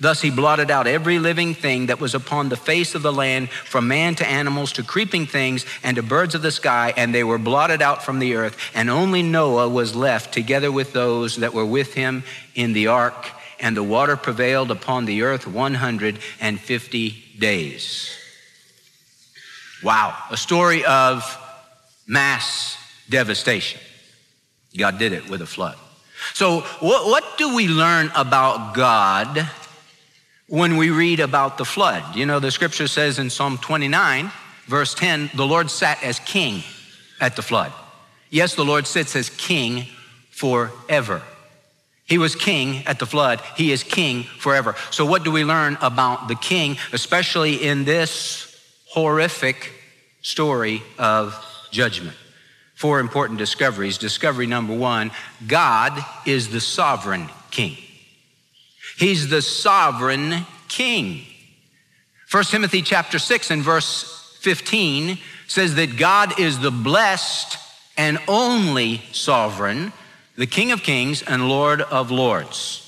Thus 0.00 0.20
he 0.20 0.30
blotted 0.30 0.70
out 0.70 0.86
every 0.88 1.18
living 1.20 1.54
thing 1.54 1.86
that 1.86 2.00
was 2.00 2.14
upon 2.14 2.48
the 2.48 2.56
face 2.56 2.94
of 2.94 3.02
the 3.02 3.12
land, 3.12 3.50
from 3.50 3.86
man 3.86 4.16
to 4.16 4.26
animals 4.26 4.72
to 4.72 4.82
creeping 4.82 5.26
things 5.26 5.64
and 5.84 5.94
to 5.96 6.02
birds 6.02 6.34
of 6.34 6.42
the 6.42 6.50
sky, 6.50 6.92
and 6.96 7.14
they 7.14 7.22
were 7.22 7.38
blotted 7.38 7.80
out 7.82 8.02
from 8.02 8.18
the 8.18 8.34
earth. 8.34 8.56
And 8.74 8.90
only 8.90 9.22
Noah 9.22 9.68
was 9.68 9.94
left 9.94 10.34
together 10.34 10.72
with 10.72 10.92
those 10.92 11.36
that 11.36 11.54
were 11.54 11.66
with 11.66 11.94
him 11.94 12.24
in 12.54 12.72
the 12.72 12.88
ark 12.88 13.30
and 13.62 13.76
the 13.76 13.82
water 13.82 14.16
prevailed 14.16 14.70
upon 14.70 15.06
the 15.06 15.22
earth 15.22 15.46
150 15.46 17.24
days. 17.38 18.18
Wow, 19.82 20.16
a 20.30 20.36
story 20.36 20.84
of 20.84 21.38
mass 22.06 22.76
devastation. 23.08 23.80
God 24.76 24.98
did 24.98 25.12
it 25.12 25.30
with 25.30 25.40
a 25.40 25.46
flood. 25.46 25.76
So, 26.34 26.60
what, 26.80 27.06
what 27.06 27.38
do 27.38 27.54
we 27.54 27.68
learn 27.68 28.10
about 28.14 28.74
God 28.74 29.48
when 30.46 30.76
we 30.76 30.90
read 30.90 31.20
about 31.20 31.58
the 31.58 31.64
flood? 31.64 32.16
You 32.16 32.26
know, 32.26 32.40
the 32.40 32.50
scripture 32.50 32.86
says 32.86 33.18
in 33.18 33.30
Psalm 33.30 33.58
29, 33.58 34.30
verse 34.66 34.94
10, 34.94 35.30
the 35.34 35.46
Lord 35.46 35.70
sat 35.70 36.02
as 36.02 36.20
king 36.20 36.62
at 37.20 37.36
the 37.36 37.42
flood. 37.42 37.72
Yes, 38.30 38.54
the 38.54 38.64
Lord 38.64 38.86
sits 38.86 39.14
as 39.14 39.30
king 39.30 39.86
forever. 40.30 41.22
He 42.12 42.18
was 42.18 42.36
king 42.36 42.86
at 42.86 42.98
the 42.98 43.06
flood. 43.06 43.40
He 43.56 43.72
is 43.72 43.82
king 43.82 44.24
forever. 44.24 44.76
So, 44.90 45.06
what 45.06 45.24
do 45.24 45.30
we 45.30 45.46
learn 45.46 45.78
about 45.80 46.28
the 46.28 46.34
king, 46.34 46.76
especially 46.92 47.54
in 47.54 47.84
this 47.84 48.54
horrific 48.90 49.72
story 50.20 50.82
of 50.98 51.34
judgment? 51.70 52.14
Four 52.74 53.00
important 53.00 53.38
discoveries. 53.38 53.96
Discovery 53.96 54.46
number 54.46 54.74
one 54.74 55.10
God 55.46 56.04
is 56.26 56.50
the 56.50 56.60
sovereign 56.60 57.30
king. 57.50 57.78
He's 58.98 59.30
the 59.30 59.40
sovereign 59.40 60.44
king. 60.68 61.22
1 62.30 62.44
Timothy 62.44 62.82
chapter 62.82 63.18
6 63.18 63.50
and 63.50 63.62
verse 63.62 64.36
15 64.42 65.16
says 65.46 65.76
that 65.76 65.96
God 65.96 66.38
is 66.38 66.58
the 66.58 66.70
blessed 66.70 67.56
and 67.96 68.18
only 68.28 69.00
sovereign, 69.12 69.94
the 70.36 70.46
King 70.46 70.72
of 70.72 70.82
kings 70.82 71.22
and 71.22 71.48
Lord 71.48 71.82
of 71.82 72.10
lords. 72.10 72.78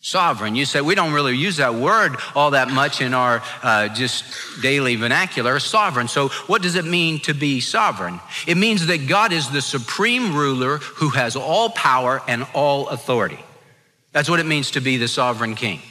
Sovereign. 0.00 0.54
You 0.54 0.64
say 0.64 0.80
we 0.80 0.94
don't 0.94 1.12
really 1.12 1.36
use 1.36 1.56
that 1.56 1.74
word 1.74 2.16
all 2.34 2.52
that 2.52 2.70
much 2.70 3.00
in 3.00 3.14
our 3.14 3.42
uh, 3.62 3.88
just 3.88 4.24
daily 4.62 4.96
vernacular. 4.96 5.58
Sovereign. 5.58 6.08
So, 6.08 6.28
what 6.46 6.62
does 6.62 6.76
it 6.76 6.84
mean 6.84 7.18
to 7.20 7.34
be 7.34 7.60
sovereign? 7.60 8.20
It 8.46 8.56
means 8.56 8.86
that 8.86 9.08
God 9.08 9.32
is 9.32 9.50
the 9.50 9.60
supreme 9.60 10.34
ruler 10.34 10.78
who 10.78 11.10
has 11.10 11.36
all 11.36 11.70
power 11.70 12.22
and 12.28 12.46
all 12.54 12.88
authority. 12.88 13.40
That's 14.12 14.30
what 14.30 14.40
it 14.40 14.46
means 14.46 14.70
to 14.72 14.80
be 14.80 14.96
the 14.96 15.08
sovereign 15.08 15.56
king. 15.56 15.82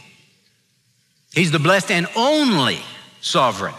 He's 1.34 1.52
the 1.52 1.60
blessed 1.60 1.92
and 1.92 2.08
only 2.16 2.80
sovereign. 3.22 3.76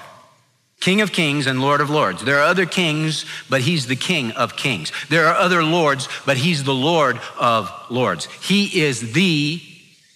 King 0.80 1.00
of 1.00 1.12
kings 1.12 1.46
and 1.46 1.60
Lord 1.60 1.80
of 1.80 1.90
lords. 1.90 2.24
There 2.24 2.38
are 2.38 2.46
other 2.46 2.66
kings, 2.66 3.24
but 3.50 3.62
he's 3.62 3.86
the 3.86 3.96
King 3.96 4.30
of 4.32 4.56
kings. 4.56 4.92
There 5.08 5.26
are 5.26 5.34
other 5.34 5.64
lords, 5.64 6.08
but 6.24 6.36
he's 6.36 6.62
the 6.62 6.74
Lord 6.74 7.18
of 7.38 7.70
lords. 7.90 8.26
He 8.26 8.82
is 8.82 9.12
the 9.12 9.60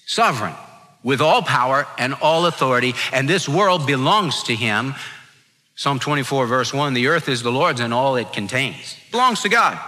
sovereign 0.07 0.55
with 1.03 1.21
all 1.21 1.43
power 1.43 1.87
and 1.99 2.15
all 2.15 2.47
authority, 2.47 2.95
and 3.13 3.29
this 3.29 3.49
world 3.49 3.87
belongs 3.87 4.45
to 4.45 4.55
him. 4.55 4.95
Psalm 5.75 5.99
24, 5.99 6.47
verse 6.47 6.73
1 6.73 6.95
the 6.95 7.09
earth 7.09 7.29
is 7.29 7.43
the 7.43 7.51
Lord's 7.51 7.81
and 7.81 7.93
all 7.93 8.15
it 8.17 8.33
contains. 8.33 8.97
Belongs 9.11 9.43
to 9.43 9.49
God. 9.49 9.81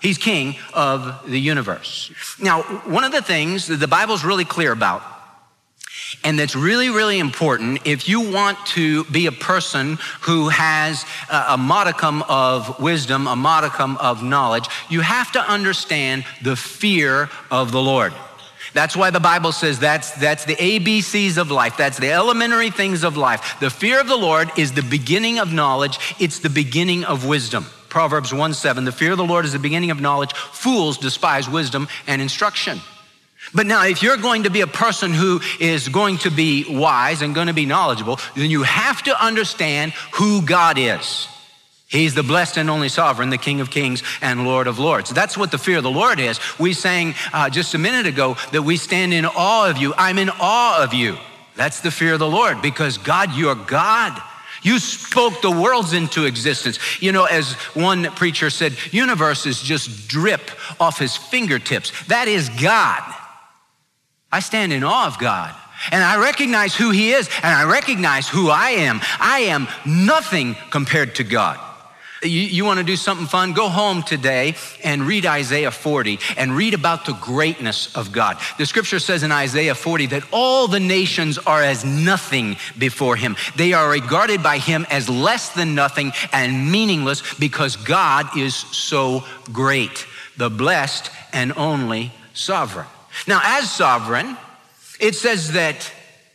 He's 0.00 0.18
king 0.18 0.56
of 0.72 1.30
the 1.30 1.38
universe. 1.38 2.10
Now, 2.40 2.62
one 2.62 3.04
of 3.04 3.12
the 3.12 3.22
things 3.22 3.66
that 3.68 3.76
the 3.76 3.86
Bible's 3.86 4.24
really 4.24 4.44
clear 4.44 4.72
about 4.72 5.02
and 6.24 6.38
that's 6.38 6.54
really, 6.54 6.90
really 6.90 7.18
important 7.18 7.86
if 7.86 8.08
you 8.08 8.20
want 8.32 8.58
to 8.66 9.04
be 9.04 9.26
a 9.26 9.32
person 9.32 9.98
who 10.20 10.48
has 10.48 11.04
a 11.28 11.56
modicum 11.56 12.22
of 12.22 12.80
wisdom, 12.80 13.26
a 13.26 13.36
modicum 13.36 13.96
of 13.96 14.22
knowledge, 14.22 14.68
you 14.88 15.00
have 15.00 15.32
to 15.32 15.40
understand 15.40 16.24
the 16.42 16.56
fear 16.56 17.28
of 17.50 17.72
the 17.72 17.80
Lord. 17.80 18.12
That's 18.74 18.96
why 18.96 19.10
the 19.10 19.20
Bible 19.20 19.52
says 19.52 19.78
that's, 19.78 20.12
that's 20.12 20.44
the 20.44 20.56
ABCs 20.56 21.36
of 21.36 21.50
life. 21.50 21.76
That's 21.76 21.98
the 21.98 22.10
elementary 22.10 22.70
things 22.70 23.04
of 23.04 23.16
life. 23.16 23.60
The 23.60 23.68
fear 23.68 24.00
of 24.00 24.08
the 24.08 24.16
Lord 24.16 24.50
is 24.56 24.72
the 24.72 24.82
beginning 24.82 25.38
of 25.38 25.52
knowledge. 25.52 25.98
It's 26.18 26.38
the 26.38 26.48
beginning 26.48 27.04
of 27.04 27.26
wisdom. 27.26 27.66
Proverbs 27.90 28.32
1 28.32 28.54
7, 28.54 28.86
the 28.86 28.92
fear 28.92 29.12
of 29.12 29.18
the 29.18 29.24
Lord 29.24 29.44
is 29.44 29.52
the 29.52 29.58
beginning 29.58 29.90
of 29.90 30.00
knowledge. 30.00 30.32
Fools 30.32 30.96
despise 30.96 31.48
wisdom 31.48 31.88
and 32.06 32.22
instruction. 32.22 32.80
But 33.54 33.66
now, 33.66 33.84
if 33.84 34.02
you're 34.02 34.16
going 34.16 34.44
to 34.44 34.50
be 34.50 34.62
a 34.62 34.66
person 34.66 35.12
who 35.12 35.40
is 35.60 35.88
going 35.88 36.18
to 36.18 36.30
be 36.30 36.64
wise 36.68 37.20
and 37.22 37.34
going 37.34 37.48
to 37.48 37.52
be 37.52 37.66
knowledgeable, 37.66 38.18
then 38.34 38.50
you 38.50 38.62
have 38.62 39.02
to 39.02 39.24
understand 39.24 39.92
who 40.12 40.42
God 40.42 40.78
is. 40.78 41.28
He's 41.86 42.14
the 42.14 42.22
blessed 42.22 42.56
and 42.56 42.70
only 42.70 42.88
sovereign, 42.88 43.28
the 43.28 43.36
King 43.36 43.60
of 43.60 43.70
kings 43.70 44.02
and 44.22 44.46
Lord 44.46 44.66
of 44.66 44.78
lords. 44.78 45.10
That's 45.10 45.36
what 45.36 45.50
the 45.50 45.58
fear 45.58 45.76
of 45.76 45.82
the 45.82 45.90
Lord 45.90 46.18
is. 46.18 46.40
We 46.58 46.72
sang 46.72 47.14
uh, 47.34 47.50
just 47.50 47.74
a 47.74 47.78
minute 47.78 48.06
ago 48.06 48.38
that 48.52 48.62
we 48.62 48.78
stand 48.78 49.12
in 49.12 49.26
awe 49.26 49.68
of 49.68 49.76
you. 49.76 49.92
I'm 49.98 50.16
in 50.16 50.30
awe 50.30 50.82
of 50.82 50.94
you. 50.94 51.18
That's 51.54 51.80
the 51.80 51.90
fear 51.90 52.14
of 52.14 52.18
the 52.18 52.26
Lord 52.26 52.62
because 52.62 52.96
God, 52.96 53.34
you're 53.34 53.54
God. 53.54 54.18
You 54.62 54.78
spoke 54.78 55.42
the 55.42 55.50
worlds 55.50 55.92
into 55.92 56.24
existence. 56.24 56.78
You 57.02 57.12
know, 57.12 57.24
as 57.24 57.52
one 57.74 58.04
preacher 58.12 58.48
said, 58.48 58.74
universes 58.90 59.60
just 59.60 60.08
drip 60.08 60.50
off 60.80 60.98
his 60.98 61.14
fingertips. 61.14 61.92
That 62.06 62.26
is 62.26 62.48
God. 62.48 63.02
I 64.32 64.40
stand 64.40 64.72
in 64.72 64.82
awe 64.82 65.06
of 65.06 65.18
God. 65.18 65.54
And 65.90 66.02
I 66.02 66.20
recognize 66.20 66.74
who 66.74 66.90
He 66.90 67.12
is, 67.12 67.28
and 67.42 67.54
I 67.54 67.64
recognize 67.70 68.28
who 68.28 68.50
I 68.50 68.70
am. 68.70 69.00
I 69.18 69.40
am 69.40 69.68
nothing 69.84 70.56
compared 70.70 71.16
to 71.16 71.24
God. 71.24 71.58
You, 72.22 72.40
you 72.40 72.64
want 72.64 72.78
to 72.78 72.84
do 72.84 72.94
something 72.94 73.26
fun? 73.26 73.52
Go 73.52 73.68
home 73.68 74.04
today 74.04 74.54
and 74.84 75.02
read 75.02 75.26
Isaiah 75.26 75.72
40 75.72 76.20
and 76.36 76.56
read 76.56 76.72
about 76.72 77.04
the 77.04 77.14
greatness 77.14 77.94
of 77.96 78.12
God. 78.12 78.38
The 78.58 78.66
scripture 78.66 79.00
says 79.00 79.24
in 79.24 79.32
Isaiah 79.32 79.74
40 79.74 80.06
that 80.06 80.22
all 80.30 80.68
the 80.68 80.78
nations 80.78 81.36
are 81.38 81.62
as 81.62 81.84
nothing 81.84 82.58
before 82.78 83.16
him. 83.16 83.36
They 83.56 83.72
are 83.72 83.90
regarded 83.90 84.40
by 84.40 84.58
him 84.58 84.86
as 84.88 85.08
less 85.08 85.48
than 85.48 85.74
nothing 85.74 86.12
and 86.32 86.70
meaningless 86.70 87.34
because 87.40 87.74
God 87.74 88.36
is 88.38 88.54
so 88.54 89.24
great, 89.52 90.06
the 90.36 90.48
blessed 90.48 91.10
and 91.32 91.52
only 91.56 92.12
sovereign. 92.34 92.86
Now, 93.26 93.40
as 93.42 93.70
sovereign, 93.70 94.36
it 95.00 95.14
says 95.14 95.52
that 95.52 95.92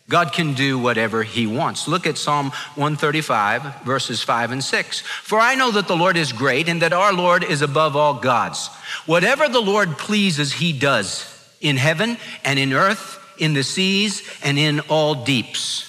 God 0.09 0.31
can 0.31 0.53
do 0.53 0.79
whatever 0.79 1.23
he 1.23 1.47
wants. 1.47 1.87
Look 1.87 2.07
at 2.07 2.17
Psalm 2.17 2.51
135, 2.75 3.83
verses 3.83 4.23
5 4.23 4.51
and 4.51 4.63
6. 4.63 5.01
For 5.01 5.39
I 5.39 5.55
know 5.55 5.71
that 5.71 5.87
the 5.87 5.97
Lord 5.97 6.15
is 6.15 6.31
great 6.31 6.69
and 6.69 6.81
that 6.81 6.93
our 6.93 7.11
Lord 7.11 7.43
is 7.43 7.61
above 7.61 7.95
all 7.95 8.13
gods. 8.13 8.67
Whatever 9.05 9.49
the 9.49 9.61
Lord 9.61 9.97
pleases, 9.97 10.53
he 10.53 10.71
does 10.71 11.33
in 11.59 11.75
heaven 11.75 12.17
and 12.45 12.57
in 12.57 12.71
earth, 12.71 13.19
in 13.37 13.53
the 13.53 13.63
seas 13.63 14.23
and 14.43 14.57
in 14.57 14.79
all 14.81 15.25
deeps. 15.25 15.86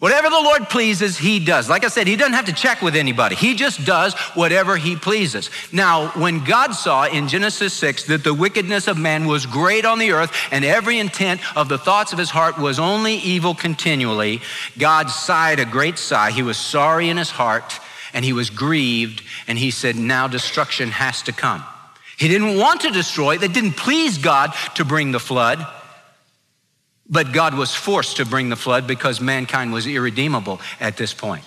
Whatever 0.00 0.30
the 0.30 0.40
Lord 0.40 0.68
pleases, 0.68 1.18
He 1.18 1.40
does. 1.40 1.68
Like 1.68 1.84
I 1.84 1.88
said, 1.88 2.06
He 2.06 2.14
doesn't 2.14 2.34
have 2.34 2.44
to 2.44 2.52
check 2.52 2.82
with 2.82 2.94
anybody. 2.94 3.34
He 3.34 3.54
just 3.54 3.84
does 3.84 4.14
whatever 4.34 4.76
He 4.76 4.94
pleases. 4.94 5.50
Now, 5.72 6.10
when 6.10 6.44
God 6.44 6.72
saw 6.72 7.06
in 7.06 7.26
Genesis 7.26 7.74
6 7.74 8.04
that 8.04 8.22
the 8.22 8.32
wickedness 8.32 8.86
of 8.86 8.96
man 8.96 9.26
was 9.26 9.44
great 9.44 9.84
on 9.84 9.98
the 9.98 10.12
earth 10.12 10.32
and 10.52 10.64
every 10.64 11.00
intent 11.00 11.40
of 11.56 11.68
the 11.68 11.78
thoughts 11.78 12.12
of 12.12 12.18
his 12.18 12.30
heart 12.30 12.58
was 12.58 12.78
only 12.78 13.16
evil 13.16 13.56
continually, 13.56 14.40
God 14.78 15.10
sighed 15.10 15.58
a 15.58 15.64
great 15.64 15.98
sigh. 15.98 16.30
He 16.30 16.44
was 16.44 16.58
sorry 16.58 17.08
in 17.08 17.16
his 17.16 17.30
heart 17.30 17.80
and 18.14 18.24
he 18.24 18.32
was 18.32 18.50
grieved 18.50 19.22
and 19.48 19.58
he 19.58 19.72
said, 19.72 19.96
Now 19.96 20.28
destruction 20.28 20.90
has 20.90 21.22
to 21.22 21.32
come. 21.32 21.64
He 22.16 22.28
didn't 22.28 22.56
want 22.56 22.82
to 22.82 22.90
destroy, 22.90 23.36
that 23.38 23.52
didn't 23.52 23.76
please 23.76 24.18
God 24.18 24.52
to 24.76 24.84
bring 24.84 25.10
the 25.10 25.20
flood. 25.20 25.66
But 27.08 27.32
God 27.32 27.54
was 27.54 27.74
forced 27.74 28.18
to 28.18 28.26
bring 28.26 28.50
the 28.50 28.56
flood 28.56 28.86
because 28.86 29.20
mankind 29.20 29.72
was 29.72 29.86
irredeemable 29.86 30.60
at 30.78 30.96
this 30.96 31.14
point. 31.14 31.44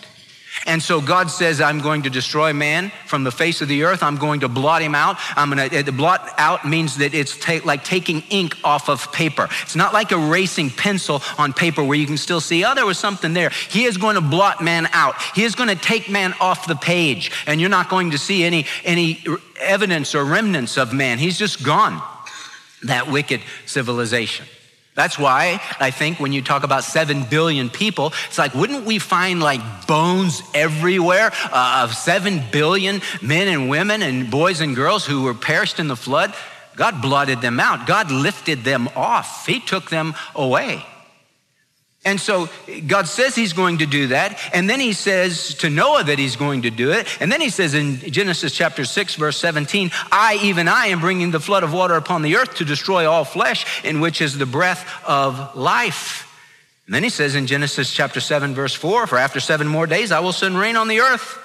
And 0.66 0.82
so 0.82 1.02
God 1.02 1.32
says, 1.32 1.62
I'm 1.62 1.80
going 1.80 2.04
to 2.04 2.10
destroy 2.10 2.54
man 2.54 2.92
from 3.06 3.24
the 3.24 3.32
face 3.32 3.62
of 3.62 3.68
the 3.68 3.84
earth. 3.84 4.04
I'm 4.04 4.18
going 4.18 4.42
to 4.42 4.50
blot 4.50 4.82
him 4.82 4.94
out. 4.94 5.18
I'm 5.36 5.50
going 5.50 5.74
eh, 5.74 5.82
to, 5.82 5.92
blot 5.92 6.30
out 6.38 6.68
means 6.68 6.98
that 6.98 7.14
it's 7.14 7.38
ta- 7.38 7.62
like 7.64 7.84
taking 7.84 8.22
ink 8.30 8.58
off 8.64 8.90
of 8.90 9.12
paper. 9.12 9.48
It's 9.62 9.76
not 9.76 9.94
like 9.94 10.12
erasing 10.12 10.70
pencil 10.70 11.22
on 11.38 11.54
paper 11.54 11.84
where 11.84 11.98
you 11.98 12.06
can 12.06 12.18
still 12.18 12.42
see, 12.42 12.64
oh, 12.66 12.76
there 12.76 12.86
was 12.86 13.00
something 13.00 13.34
there. 13.34 13.50
He 13.70 13.86
is 13.86 13.98
going 13.98 14.16
to 14.16 14.22
blot 14.22 14.62
man 14.62 14.88
out. 14.92 15.16
He 15.36 15.44
is 15.44 15.56
going 15.56 15.70
to 15.70 15.76
take 15.76 16.10
man 16.10 16.34
off 16.40 16.68
the 16.68 16.76
page, 16.76 17.32
and 17.48 17.60
you're 17.60 17.70
not 17.70 17.90
going 17.90 18.12
to 18.12 18.18
see 18.18 18.44
any, 18.44 18.66
any 18.84 19.24
evidence 19.60 20.14
or 20.14 20.26
remnants 20.26 20.78
of 20.78 20.94
man. 20.94 21.18
He's 21.18 21.40
just 21.40 21.64
gone, 21.64 22.02
that 22.84 23.10
wicked 23.10 23.42
civilization. 23.66 24.46
That's 24.94 25.18
why 25.18 25.62
I 25.80 25.90
think 25.92 26.20
when 26.20 26.34
you 26.34 26.42
talk 26.42 26.64
about 26.64 26.84
7 26.84 27.24
billion 27.24 27.70
people, 27.70 28.14
it's 28.28 28.38
like, 28.38 28.54
wouldn't 28.54 28.86
we 28.86 29.00
find 29.00 29.42
like 29.42 29.62
bones 29.88 30.44
everywhere 30.54 31.32
uh, 31.52 31.88
of 31.88 31.96
7 31.96 32.44
billion 32.52 33.02
men 33.22 33.48
and 33.48 33.70
women 33.70 34.02
and 34.02 34.30
boys 34.30 34.60
and 34.60 34.76
girls 34.76 35.06
who 35.06 35.24
were 35.24 35.34
perished 35.34 35.80
in 35.80 35.88
the 35.88 35.96
flood? 35.96 36.34
God 36.76 37.02
blotted 37.02 37.42
them 37.42 37.60
out. 37.60 37.88
God 37.88 38.12
lifted 38.12 38.64
them 38.64 38.90
off. 38.96 39.46
He 39.46 39.60
took 39.60 39.90
them 39.90 40.14
away. 40.36 40.86
And 42.04 42.20
so 42.20 42.50
God 42.88 43.08
says 43.08 43.36
he's 43.36 43.54
going 43.54 43.78
to 43.80 43.86
do 43.86 44.08
that. 44.08 44.40
And 44.56 44.68
then 44.68 44.80
he 44.80 44.94
says 44.94 45.54
to 45.56 45.70
Noah 45.70 46.04
that 46.06 46.18
he's 46.18 46.36
going 46.36 46.64
to 46.64 46.72
do 46.72 46.92
it. 46.92 47.08
And 47.22 47.32
then 47.32 47.42
he 47.42 47.50
says 47.50 47.76
in 47.76 47.98
Genesis 47.98 48.54
chapter 48.54 48.86
6, 48.86 49.16
verse 49.16 49.38
17, 49.38 49.92
I, 50.12 50.40
even 50.42 50.68
I, 50.68 50.88
am 50.88 51.00
bringing 51.00 51.30
the 51.30 51.40
flood 51.40 51.62
of 51.64 51.74
water 51.74 51.96
upon 51.96 52.24
the 52.24 52.38
earth 52.38 52.56
to 52.56 52.66
destroy 52.66 53.08
all 53.08 53.24
flesh, 53.24 53.86
in 53.86 54.00
which 54.00 54.20
is 54.20 54.36
the 54.36 54.48
breath 54.48 54.90
of 55.06 55.56
life. 55.56 56.28
And 56.88 56.96
then 56.96 57.04
he 57.04 57.10
says 57.10 57.36
in 57.36 57.46
Genesis 57.46 57.94
chapter 57.94 58.20
7, 58.20 58.56
verse 58.56 58.74
4, 58.74 59.06
For 59.06 59.20
after 59.20 59.40
seven 59.40 59.68
more 59.68 59.86
days 59.86 60.12
I 60.12 60.22
will 60.22 60.34
send 60.34 60.58
rain 60.58 60.78
on 60.78 60.88
the 60.88 61.02
earth, 61.02 61.38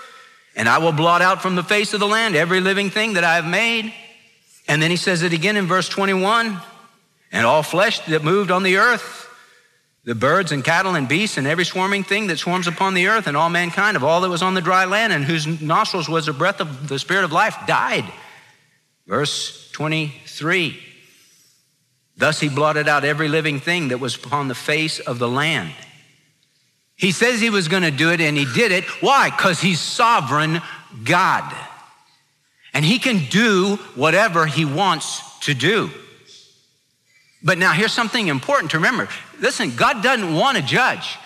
and 0.56 0.70
I 0.70 0.78
will 0.78 0.92
blot 0.92 1.20
out 1.20 1.42
from 1.42 1.54
the 1.54 1.62
face 1.62 1.92
of 1.92 2.00
the 2.00 2.06
land 2.06 2.34
every 2.34 2.62
living 2.62 2.88
thing 2.88 3.12
that 3.12 3.24
I 3.24 3.34
have 3.34 3.46
made. 3.46 3.92
And 4.68 4.80
then 4.80 4.90
he 4.90 4.96
says 4.96 5.22
it 5.22 5.34
again 5.34 5.58
in 5.58 5.66
verse 5.66 5.90
21, 5.90 6.58
And 7.30 7.46
all 7.46 7.62
flesh 7.62 8.00
that 8.06 8.24
moved 8.24 8.50
on 8.50 8.62
the 8.62 8.78
earth 8.78 9.25
the 10.06 10.14
birds 10.14 10.52
and 10.52 10.62
cattle 10.62 10.94
and 10.94 11.08
beasts 11.08 11.36
and 11.36 11.48
every 11.48 11.64
swarming 11.64 12.04
thing 12.04 12.28
that 12.28 12.38
swarms 12.38 12.68
upon 12.68 12.94
the 12.94 13.08
earth 13.08 13.26
and 13.26 13.36
all 13.36 13.50
mankind 13.50 13.96
of 13.96 14.04
all 14.04 14.20
that 14.20 14.30
was 14.30 14.40
on 14.40 14.54
the 14.54 14.60
dry 14.60 14.84
land 14.84 15.12
and 15.12 15.24
whose 15.24 15.60
nostrils 15.60 16.08
was 16.08 16.26
the 16.26 16.32
breath 16.32 16.60
of 16.60 16.88
the 16.88 16.98
spirit 16.98 17.24
of 17.24 17.32
life 17.32 17.56
died. 17.66 18.04
Verse 19.08 19.68
23. 19.72 20.78
Thus 22.16 22.38
he 22.38 22.48
blotted 22.48 22.88
out 22.88 23.04
every 23.04 23.26
living 23.26 23.58
thing 23.58 23.88
that 23.88 23.98
was 23.98 24.14
upon 24.14 24.46
the 24.46 24.54
face 24.54 25.00
of 25.00 25.18
the 25.18 25.28
land. 25.28 25.72
He 26.94 27.10
says 27.10 27.40
he 27.40 27.50
was 27.50 27.66
going 27.66 27.82
to 27.82 27.90
do 27.90 28.12
it 28.12 28.20
and 28.20 28.36
he 28.36 28.46
did 28.54 28.70
it. 28.70 28.84
Why? 29.02 29.30
Because 29.30 29.60
he's 29.60 29.80
sovereign 29.80 30.62
God. 31.04 31.52
And 32.72 32.84
he 32.84 33.00
can 33.00 33.24
do 33.28 33.76
whatever 33.96 34.46
he 34.46 34.64
wants 34.64 35.20
to 35.40 35.52
do. 35.52 35.90
But 37.46 37.58
now 37.58 37.72
here's 37.72 37.92
something 37.92 38.26
important 38.26 38.72
to 38.72 38.78
remember. 38.78 39.08
Listen, 39.38 39.76
God 39.76 40.02
doesn't 40.02 40.34
want 40.34 40.56
to 40.58 40.64
judge. 40.64 41.16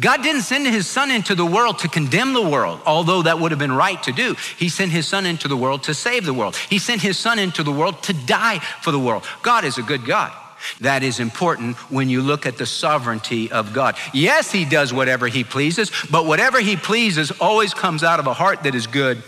God 0.00 0.22
didn't 0.22 0.42
send 0.42 0.66
his 0.66 0.86
son 0.86 1.10
into 1.10 1.34
the 1.34 1.44
world 1.44 1.80
to 1.80 1.88
condemn 1.88 2.32
the 2.32 2.42
world, 2.42 2.80
although 2.86 3.22
that 3.22 3.38
would 3.38 3.50
have 3.50 3.58
been 3.58 3.72
right 3.72 4.02
to 4.04 4.12
do. 4.12 4.34
He 4.58 4.70
sent 4.70 4.90
his 4.90 5.06
son 5.06 5.26
into 5.26 5.48
the 5.48 5.56
world 5.56 5.82
to 5.84 5.94
save 5.94 6.24
the 6.24 6.32
world. 6.32 6.56
He 6.56 6.78
sent 6.78 7.02
his 7.02 7.18
son 7.18 7.38
into 7.38 7.62
the 7.62 7.72
world 7.72 8.02
to 8.04 8.14
die 8.14 8.58
for 8.80 8.90
the 8.90 8.98
world. 8.98 9.24
God 9.42 9.64
is 9.64 9.76
a 9.76 9.82
good 9.82 10.06
God. 10.06 10.32
That 10.80 11.02
is 11.02 11.20
important 11.20 11.76
when 11.90 12.08
you 12.08 12.22
look 12.22 12.46
at 12.46 12.56
the 12.56 12.66
sovereignty 12.66 13.52
of 13.52 13.74
God. 13.74 13.96
Yes, 14.14 14.50
he 14.50 14.64
does 14.64 14.94
whatever 14.94 15.28
he 15.28 15.44
pleases, 15.44 15.92
but 16.10 16.24
whatever 16.24 16.58
he 16.58 16.76
pleases 16.76 17.30
always 17.32 17.74
comes 17.74 18.02
out 18.02 18.18
of 18.18 18.26
a 18.26 18.32
heart 18.32 18.62
that 18.62 18.74
is 18.74 18.86
good 18.86 19.22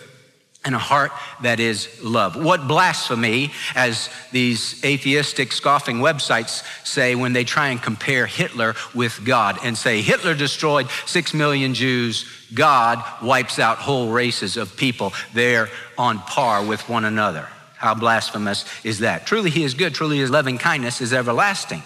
and 0.64 0.74
a 0.74 0.78
heart 0.78 1.12
that 1.42 1.60
is 1.60 1.88
love. 2.02 2.36
What 2.36 2.66
blasphemy, 2.66 3.52
as 3.74 4.10
these 4.32 4.84
atheistic, 4.84 5.52
scoffing 5.52 5.98
websites 5.98 6.64
say 6.86 7.14
when 7.14 7.32
they 7.32 7.44
try 7.44 7.68
and 7.68 7.80
compare 7.80 8.26
Hitler 8.26 8.74
with 8.94 9.24
God 9.24 9.58
and 9.62 9.78
say 9.78 10.02
Hitler 10.02 10.34
destroyed 10.34 10.88
six 11.06 11.32
million 11.32 11.74
Jews, 11.74 12.28
God 12.52 13.02
wipes 13.22 13.58
out 13.58 13.78
whole 13.78 14.10
races 14.10 14.56
of 14.56 14.76
people. 14.76 15.12
They're 15.32 15.68
on 15.96 16.18
par 16.18 16.64
with 16.64 16.88
one 16.88 17.04
another. 17.04 17.48
How 17.76 17.94
blasphemous 17.94 18.64
is 18.84 18.98
that? 18.98 19.26
Truly, 19.26 19.50
He 19.50 19.62
is 19.62 19.74
good. 19.74 19.94
Truly, 19.94 20.18
His 20.18 20.30
loving 20.30 20.58
kindness 20.58 21.00
is 21.00 21.12
everlasting. 21.12 21.82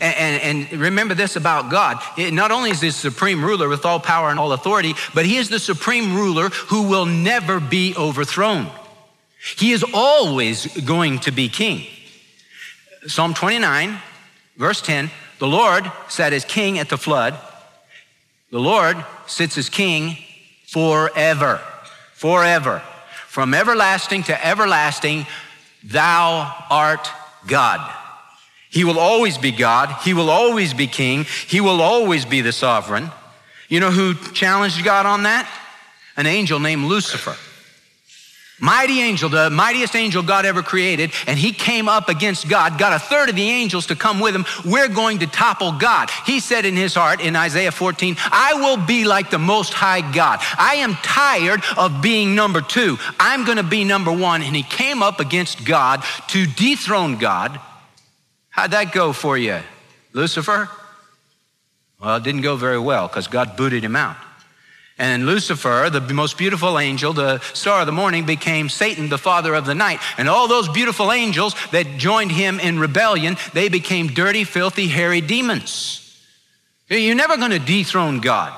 And, 0.00 0.70
and, 0.72 0.80
remember 0.80 1.14
this 1.14 1.36
about 1.36 1.70
God. 1.70 2.02
It, 2.16 2.32
not 2.32 2.50
only 2.50 2.70
is 2.70 2.80
He 2.80 2.96
supreme 2.96 3.44
ruler 3.44 3.68
with 3.68 3.84
all 3.84 4.00
power 4.00 4.30
and 4.30 4.38
all 4.38 4.52
authority, 4.52 4.94
but 5.14 5.26
he 5.26 5.36
is 5.36 5.48
the 5.48 5.58
supreme 5.58 6.14
ruler 6.14 6.48
who 6.48 6.88
will 6.88 7.06
never 7.06 7.60
be 7.60 7.94
overthrown. 7.96 8.70
He 9.56 9.72
is 9.72 9.84
always 9.92 10.66
going 10.82 11.20
to 11.20 11.32
be 11.32 11.48
king. 11.48 11.86
Psalm 13.06 13.34
29, 13.34 13.98
verse 14.56 14.80
10 14.80 15.10
The 15.38 15.48
Lord 15.48 15.90
sat 16.08 16.32
as 16.32 16.44
king 16.44 16.78
at 16.78 16.88
the 16.88 16.98
flood. 16.98 17.38
The 18.50 18.60
Lord 18.60 18.96
sits 19.26 19.58
as 19.58 19.68
king 19.68 20.16
forever. 20.66 21.60
Forever. 22.14 22.82
From 23.26 23.54
everlasting 23.54 24.22
to 24.24 24.46
everlasting, 24.46 25.26
thou 25.82 26.54
art 26.70 27.08
God. 27.46 28.01
He 28.72 28.84
will 28.84 28.98
always 28.98 29.36
be 29.36 29.52
God. 29.52 29.94
He 30.02 30.14
will 30.14 30.30
always 30.30 30.72
be 30.72 30.86
king. 30.86 31.26
He 31.46 31.60
will 31.60 31.82
always 31.82 32.24
be 32.24 32.40
the 32.40 32.52
sovereign. 32.52 33.10
You 33.68 33.80
know 33.80 33.90
who 33.90 34.14
challenged 34.32 34.82
God 34.82 35.04
on 35.04 35.24
that? 35.24 35.46
An 36.16 36.26
angel 36.26 36.58
named 36.58 36.86
Lucifer. 36.86 37.36
Mighty 38.58 39.00
angel, 39.00 39.28
the 39.28 39.50
mightiest 39.50 39.94
angel 39.94 40.22
God 40.22 40.46
ever 40.46 40.62
created, 40.62 41.10
and 41.26 41.38
he 41.38 41.52
came 41.52 41.88
up 41.88 42.08
against 42.08 42.48
God, 42.48 42.78
got 42.78 42.92
a 42.92 42.98
third 42.98 43.28
of 43.28 43.34
the 43.34 43.50
angels 43.50 43.86
to 43.86 43.96
come 43.96 44.20
with 44.20 44.34
him. 44.34 44.46
We're 44.64 44.88
going 44.88 45.18
to 45.18 45.26
topple 45.26 45.72
God. 45.72 46.10
He 46.24 46.38
said 46.40 46.64
in 46.64 46.76
his 46.76 46.94
heart 46.94 47.20
in 47.20 47.34
Isaiah 47.34 47.72
14, 47.72 48.16
I 48.18 48.54
will 48.54 48.76
be 48.86 49.04
like 49.04 49.30
the 49.30 49.38
most 49.38 49.74
high 49.74 50.00
God. 50.12 50.38
I 50.56 50.76
am 50.76 50.94
tired 51.02 51.62
of 51.76 52.00
being 52.00 52.34
number 52.34 52.60
two. 52.60 52.98
I'm 53.18 53.44
going 53.44 53.56
to 53.58 53.64
be 53.64 53.84
number 53.84 54.12
one. 54.12 54.42
And 54.42 54.54
he 54.54 54.62
came 54.62 55.02
up 55.02 55.18
against 55.18 55.64
God 55.64 56.04
to 56.28 56.46
dethrone 56.46 57.18
God 57.18 57.60
How'd 58.52 58.70
that 58.72 58.92
go 58.92 59.12
for 59.12 59.36
you, 59.36 59.60
Lucifer? 60.12 60.68
Well, 61.98 62.16
it 62.16 62.22
didn't 62.22 62.42
go 62.42 62.56
very 62.56 62.78
well 62.78 63.08
because 63.08 63.26
God 63.26 63.56
booted 63.56 63.82
him 63.82 63.96
out. 63.96 64.16
And 64.98 65.24
Lucifer, 65.24 65.88
the 65.90 66.00
most 66.12 66.36
beautiful 66.36 66.78
angel, 66.78 67.12
the 67.14 67.40
star 67.54 67.80
of 67.80 67.86
the 67.86 67.92
morning, 67.92 68.26
became 68.26 68.68
Satan, 68.68 69.08
the 69.08 69.18
father 69.18 69.54
of 69.54 69.64
the 69.64 69.74
night. 69.74 70.00
And 70.18 70.28
all 70.28 70.48
those 70.48 70.68
beautiful 70.68 71.10
angels 71.10 71.56
that 71.70 71.96
joined 71.96 72.30
him 72.30 72.60
in 72.60 72.78
rebellion, 72.78 73.36
they 73.54 73.70
became 73.70 74.08
dirty, 74.08 74.44
filthy, 74.44 74.86
hairy 74.86 75.22
demons. 75.22 75.98
You're 76.88 77.14
never 77.14 77.38
going 77.38 77.52
to 77.52 77.58
dethrone 77.58 78.20
God. 78.20 78.52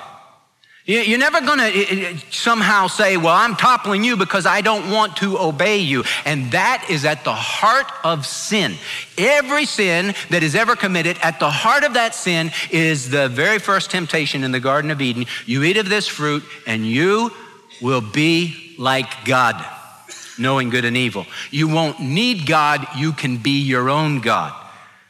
You're 0.86 1.18
never 1.18 1.40
going 1.40 1.60
to 1.60 1.64
eh, 1.64 1.86
eh, 1.88 2.16
somehow 2.30 2.88
say, 2.88 3.16
Well, 3.16 3.34
I'm 3.34 3.56
toppling 3.56 4.04
you 4.04 4.18
because 4.18 4.44
I 4.44 4.60
don't 4.60 4.90
want 4.90 5.16
to 5.16 5.38
obey 5.38 5.78
you. 5.78 6.04
And 6.26 6.50
that 6.52 6.86
is 6.90 7.06
at 7.06 7.24
the 7.24 7.32
heart 7.32 7.86
of 8.04 8.26
sin. 8.26 8.74
Every 9.16 9.64
sin 9.64 10.14
that 10.28 10.42
is 10.42 10.54
ever 10.54 10.76
committed, 10.76 11.16
at 11.22 11.40
the 11.40 11.48
heart 11.48 11.84
of 11.84 11.94
that 11.94 12.14
sin 12.14 12.50
is 12.70 13.08
the 13.08 13.30
very 13.30 13.58
first 13.58 13.90
temptation 13.90 14.44
in 14.44 14.52
the 14.52 14.60
Garden 14.60 14.90
of 14.90 15.00
Eden. 15.00 15.24
You 15.46 15.62
eat 15.62 15.78
of 15.78 15.88
this 15.88 16.06
fruit, 16.06 16.44
and 16.66 16.84
you 16.84 17.32
will 17.80 18.02
be 18.02 18.74
like 18.78 19.24
God, 19.24 19.64
knowing 20.38 20.68
good 20.68 20.84
and 20.84 20.98
evil. 20.98 21.24
You 21.50 21.66
won't 21.66 21.98
need 21.98 22.46
God, 22.46 22.86
you 22.94 23.12
can 23.12 23.38
be 23.38 23.62
your 23.62 23.88
own 23.88 24.20
God. 24.20 24.52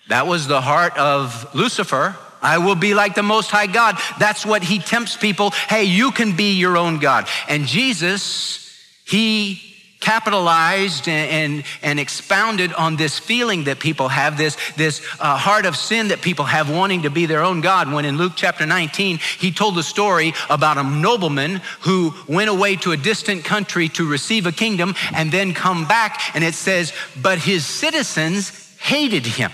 That 0.06 0.28
was 0.28 0.46
the 0.46 0.60
heart 0.60 0.96
of 0.96 1.52
Lucifer 1.52 2.16
I 2.44 2.58
will 2.58 2.74
be 2.74 2.94
like 2.94 3.14
the 3.14 3.22
Most 3.22 3.50
High 3.50 3.66
God. 3.66 3.98
That's 4.18 4.44
what 4.44 4.62
he 4.62 4.78
tempts 4.78 5.16
people. 5.16 5.50
Hey, 5.50 5.84
you 5.84 6.12
can 6.12 6.36
be 6.36 6.52
your 6.52 6.76
own 6.76 6.98
God. 6.98 7.26
And 7.48 7.66
Jesus, 7.66 8.70
he 9.04 9.74
capitalized 10.00 11.08
and, 11.08 11.30
and, 11.30 11.64
and, 11.82 11.98
expounded 11.98 12.74
on 12.74 12.94
this 12.96 13.18
feeling 13.18 13.64
that 13.64 13.80
people 13.80 14.08
have, 14.08 14.36
this, 14.36 14.58
this 14.76 15.00
uh, 15.18 15.34
heart 15.34 15.64
of 15.64 15.74
sin 15.74 16.08
that 16.08 16.20
people 16.20 16.44
have 16.44 16.70
wanting 16.70 17.02
to 17.02 17.10
be 17.10 17.24
their 17.24 17.42
own 17.42 17.62
God. 17.62 17.90
When 17.90 18.04
in 18.04 18.18
Luke 18.18 18.34
chapter 18.36 18.66
19, 18.66 19.18
he 19.38 19.50
told 19.50 19.76
the 19.76 19.82
story 19.82 20.34
about 20.50 20.76
a 20.76 20.82
nobleman 20.82 21.62
who 21.80 22.12
went 22.28 22.50
away 22.50 22.76
to 22.76 22.92
a 22.92 22.98
distant 22.98 23.44
country 23.44 23.88
to 23.90 24.06
receive 24.06 24.46
a 24.46 24.52
kingdom 24.52 24.94
and 25.14 25.32
then 25.32 25.54
come 25.54 25.88
back. 25.88 26.20
And 26.34 26.44
it 26.44 26.54
says, 26.54 26.92
but 27.22 27.38
his 27.38 27.64
citizens 27.64 28.50
hated 28.78 29.24
him. 29.24 29.50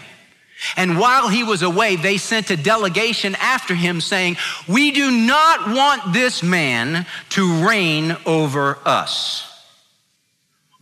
And 0.76 0.98
while 0.98 1.28
he 1.28 1.42
was 1.42 1.62
away, 1.62 1.96
they 1.96 2.16
sent 2.16 2.50
a 2.50 2.56
delegation 2.56 3.34
after 3.36 3.74
him 3.74 4.00
saying, 4.00 4.36
We 4.68 4.90
do 4.90 5.10
not 5.10 5.68
want 5.74 6.12
this 6.12 6.42
man 6.42 7.06
to 7.30 7.66
reign 7.66 8.16
over 8.26 8.78
us. 8.84 9.46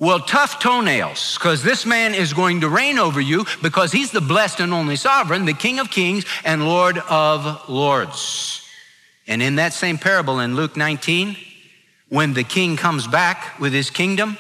Well, 0.01 0.21
tough 0.21 0.61
toenails, 0.61 1.35
because 1.35 1.65
this 1.65 1.85
man 1.85 2.15
is 2.15 2.33
going 2.33 2.61
to 2.61 2.69
reign 2.69 2.99
over 2.99 3.21
you 3.21 3.47
because 3.63 3.91
he's 3.91 4.13
the 4.13 4.21
blessed 4.21 4.61
and 4.61 4.73
only 4.73 4.95
sovereign, 4.95 5.45
the 5.45 5.55
King 5.55 5.81
of 5.81 5.91
kings 5.91 6.25
and 6.45 6.65
Lord 6.65 6.99
of 6.99 7.69
lords. 7.69 8.65
And 9.27 9.43
in 9.43 9.57
that 9.57 9.73
same 9.73 9.99
parable 9.99 10.39
in 10.39 10.55
Luke 10.55 10.77
19, 10.77 11.37
when 12.09 12.33
the 12.33 12.45
king 12.45 12.77
comes 12.77 13.07
back 13.07 13.59
with 13.61 13.73
his 13.73 13.91
kingdom, 13.91 14.39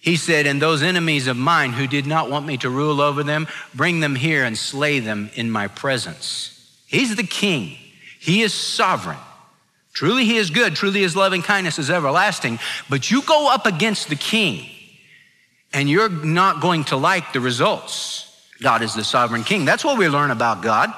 he 0.00 0.16
said, 0.16 0.46
And 0.46 0.62
those 0.62 0.82
enemies 0.82 1.26
of 1.26 1.36
mine 1.36 1.72
who 1.72 1.86
did 1.86 2.06
not 2.06 2.30
want 2.30 2.46
me 2.46 2.56
to 2.58 2.70
rule 2.70 3.00
over 3.00 3.22
them, 3.22 3.48
bring 3.74 4.00
them 4.00 4.14
here 4.14 4.44
and 4.44 4.56
slay 4.56 5.00
them 5.00 5.30
in 5.34 5.50
my 5.50 5.68
presence. 5.68 6.54
He's 6.86 7.16
the 7.16 7.24
king, 7.24 7.76
he 8.20 8.42
is 8.42 8.54
sovereign. 8.54 9.18
Truly, 9.92 10.24
he 10.24 10.36
is 10.36 10.50
good. 10.50 10.76
Truly, 10.76 11.00
his 11.00 11.16
loving 11.16 11.42
kindness 11.42 11.76
is 11.80 11.90
everlasting. 11.90 12.60
But 12.88 13.10
you 13.10 13.20
go 13.22 13.52
up 13.52 13.66
against 13.66 14.08
the 14.08 14.14
king, 14.14 14.64
and 15.72 15.90
you're 15.90 16.08
not 16.08 16.60
going 16.60 16.84
to 16.84 16.96
like 16.96 17.32
the 17.32 17.40
results. 17.40 18.24
God 18.62 18.82
is 18.82 18.94
the 18.94 19.02
sovereign 19.02 19.42
king. 19.42 19.64
That's 19.64 19.84
what 19.84 19.98
we 19.98 20.08
learn 20.08 20.30
about 20.30 20.62
God. 20.62 20.92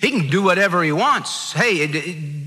He 0.00 0.10
can 0.10 0.28
do 0.28 0.42
whatever 0.42 0.82
he 0.82 0.90
wants. 0.90 1.52
Hey, 1.52 1.86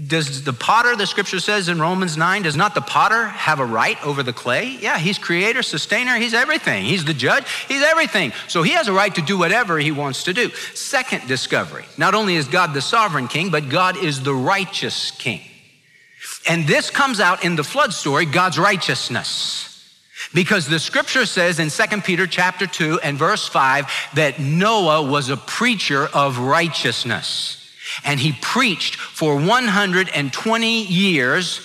does 0.08 0.44
the 0.44 0.54
potter, 0.54 0.96
the 0.96 1.06
scripture 1.06 1.40
says 1.40 1.70
in 1.70 1.80
Romans 1.80 2.18
9, 2.18 2.44
does 2.44 2.56
not 2.56 2.74
the 2.74 2.82
potter 2.82 3.28
have 3.28 3.60
a 3.60 3.66
right 3.66 4.04
over 4.06 4.24
the 4.24 4.34
clay? 4.34 4.78
Yeah, 4.80 4.98
he's 4.98 5.18
creator, 5.18 5.62
sustainer, 5.62 6.16
he's 6.16 6.34
everything. 6.34 6.86
He's 6.86 7.04
the 7.04 7.14
judge, 7.14 7.46
he's 7.68 7.84
everything. 7.84 8.32
So 8.48 8.64
he 8.64 8.72
has 8.72 8.88
a 8.88 8.94
right 8.94 9.14
to 9.16 9.22
do 9.22 9.38
whatever 9.38 9.78
he 9.78 9.92
wants 9.92 10.24
to 10.24 10.34
do. 10.34 10.50
Second 10.74 11.28
discovery 11.28 11.86
not 11.98 12.16
only 12.16 12.36
is 12.36 12.48
God 12.48 12.74
the 12.74 12.82
sovereign 12.82 13.28
king, 13.28 13.50
but 13.50 13.70
God 13.70 13.98
is 13.98 14.24
the 14.24 14.34
righteous 14.34 15.12
king. 15.12 15.42
And 16.48 16.66
this 16.66 16.90
comes 16.90 17.20
out 17.20 17.44
in 17.44 17.56
the 17.56 17.64
flood 17.64 17.94
story, 17.94 18.26
God's 18.26 18.58
righteousness. 18.58 19.64
Because 20.34 20.68
the 20.68 20.80
scripture 20.80 21.26
says 21.26 21.60
in 21.60 21.70
2 21.70 22.02
Peter 22.02 22.28
chapter 22.28 22.68
2 22.68 23.00
and 23.02 23.18
verse 23.18 23.48
5 23.48 23.86
that 24.16 24.40
Noah 24.40 25.04
was 25.04 25.30
a 25.30 25.38
preacher 25.38 26.08
of 26.14 26.40
righteousness. 26.40 27.67
And 28.04 28.20
he 28.20 28.34
preached 28.34 28.96
for 28.96 29.36
120 29.36 30.84
years 30.84 31.62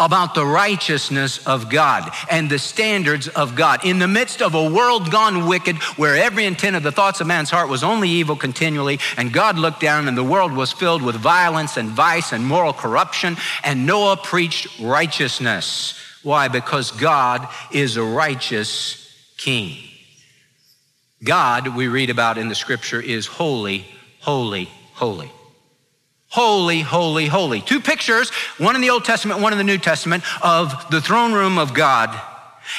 about 0.00 0.34
the 0.34 0.44
righteousness 0.44 1.46
of 1.46 1.70
God 1.70 2.12
and 2.30 2.50
the 2.50 2.58
standards 2.58 3.28
of 3.28 3.54
God. 3.54 3.84
In 3.84 3.98
the 3.98 4.08
midst 4.08 4.42
of 4.42 4.54
a 4.54 4.70
world 4.70 5.10
gone 5.10 5.46
wicked, 5.46 5.76
where 5.96 6.16
every 6.16 6.44
intent 6.44 6.76
of 6.76 6.82
the 6.82 6.92
thoughts 6.92 7.20
of 7.20 7.26
man's 7.26 7.50
heart 7.50 7.68
was 7.68 7.84
only 7.84 8.08
evil 8.08 8.34
continually, 8.34 8.98
and 9.16 9.32
God 9.32 9.58
looked 9.58 9.80
down 9.80 10.08
and 10.08 10.16
the 10.16 10.24
world 10.24 10.52
was 10.52 10.72
filled 10.72 11.02
with 11.02 11.14
violence 11.16 11.76
and 11.76 11.90
vice 11.90 12.32
and 12.32 12.44
moral 12.44 12.72
corruption, 12.72 13.36
and 13.62 13.86
Noah 13.86 14.16
preached 14.16 14.80
righteousness. 14.80 15.98
Why? 16.22 16.48
Because 16.48 16.90
God 16.90 17.48
is 17.70 17.96
a 17.96 18.02
righteous 18.02 18.98
king. 19.36 19.76
God, 21.22 21.76
we 21.76 21.86
read 21.86 22.10
about 22.10 22.38
in 22.38 22.48
the 22.48 22.54
scripture, 22.54 23.00
is 23.00 23.26
holy, 23.26 23.86
holy, 24.20 24.68
holy. 24.94 25.30
Holy, 26.32 26.80
holy, 26.80 27.26
holy. 27.26 27.60
Two 27.60 27.78
pictures, 27.78 28.30
one 28.56 28.74
in 28.74 28.80
the 28.80 28.88
Old 28.88 29.04
Testament, 29.04 29.40
one 29.40 29.52
in 29.52 29.58
the 29.58 29.64
New 29.64 29.76
Testament, 29.76 30.24
of 30.42 30.90
the 30.90 30.98
throne 30.98 31.34
room 31.34 31.58
of 31.58 31.74
God. 31.74 32.18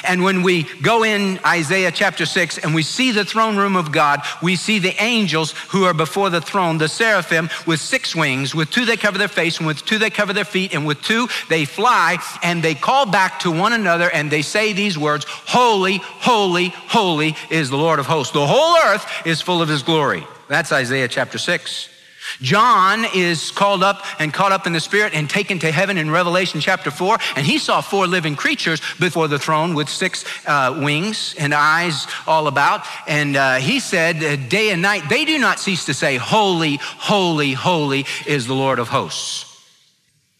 And 0.02 0.24
when 0.24 0.42
we 0.42 0.64
go 0.80 1.04
in 1.04 1.38
Isaiah 1.46 1.92
chapter 1.92 2.26
6 2.26 2.58
and 2.58 2.74
we 2.74 2.82
see 2.82 3.12
the 3.12 3.24
throne 3.24 3.56
room 3.56 3.76
of 3.76 3.92
God, 3.92 4.22
we 4.42 4.56
see 4.56 4.80
the 4.80 5.00
angels 5.00 5.52
who 5.68 5.84
are 5.84 5.94
before 5.94 6.30
the 6.30 6.40
throne, 6.40 6.78
the 6.78 6.88
seraphim 6.88 7.48
with 7.64 7.78
six 7.78 8.16
wings, 8.16 8.56
with 8.56 8.72
two 8.72 8.86
they 8.86 8.96
cover 8.96 9.18
their 9.18 9.28
face, 9.28 9.58
and 9.58 9.68
with 9.68 9.84
two 9.84 9.98
they 9.98 10.10
cover 10.10 10.32
their 10.32 10.44
feet, 10.44 10.74
and 10.74 10.84
with 10.84 11.00
two 11.02 11.28
they 11.48 11.64
fly, 11.64 12.18
and 12.42 12.60
they 12.60 12.74
call 12.74 13.06
back 13.06 13.38
to 13.38 13.52
one 13.52 13.72
another 13.72 14.10
and 14.10 14.32
they 14.32 14.42
say 14.42 14.72
these 14.72 14.98
words 14.98 15.26
Holy, 15.28 15.98
holy, 15.98 16.70
holy 16.70 17.36
is 17.50 17.70
the 17.70 17.78
Lord 17.78 18.00
of 18.00 18.06
hosts. 18.06 18.32
The 18.32 18.44
whole 18.44 18.76
earth 18.84 19.06
is 19.24 19.40
full 19.40 19.62
of 19.62 19.68
his 19.68 19.84
glory. 19.84 20.26
That's 20.48 20.72
Isaiah 20.72 21.06
chapter 21.06 21.38
6. 21.38 21.93
John 22.40 23.04
is 23.14 23.50
called 23.50 23.82
up 23.82 24.04
and 24.18 24.32
caught 24.32 24.52
up 24.52 24.66
in 24.66 24.72
the 24.72 24.80
Spirit 24.80 25.14
and 25.14 25.28
taken 25.28 25.58
to 25.60 25.70
heaven 25.70 25.98
in 25.98 26.10
Revelation 26.10 26.60
chapter 26.60 26.90
4. 26.90 27.18
And 27.36 27.46
he 27.46 27.58
saw 27.58 27.80
four 27.80 28.06
living 28.06 28.36
creatures 28.36 28.80
before 28.98 29.28
the 29.28 29.38
throne 29.38 29.74
with 29.74 29.88
six 29.88 30.24
uh, 30.46 30.78
wings 30.82 31.34
and 31.38 31.54
eyes 31.54 32.06
all 32.26 32.46
about. 32.46 32.86
And 33.06 33.36
uh, 33.36 33.56
he 33.56 33.80
said, 33.80 34.22
uh, 34.22 34.36
day 34.48 34.70
and 34.70 34.82
night, 34.82 35.08
they 35.08 35.24
do 35.24 35.38
not 35.38 35.58
cease 35.58 35.84
to 35.86 35.94
say, 35.94 36.16
Holy, 36.16 36.76
holy, 36.76 37.52
holy 37.52 38.06
is 38.26 38.46
the 38.46 38.54
Lord 38.54 38.78
of 38.78 38.88
hosts. 38.88 39.50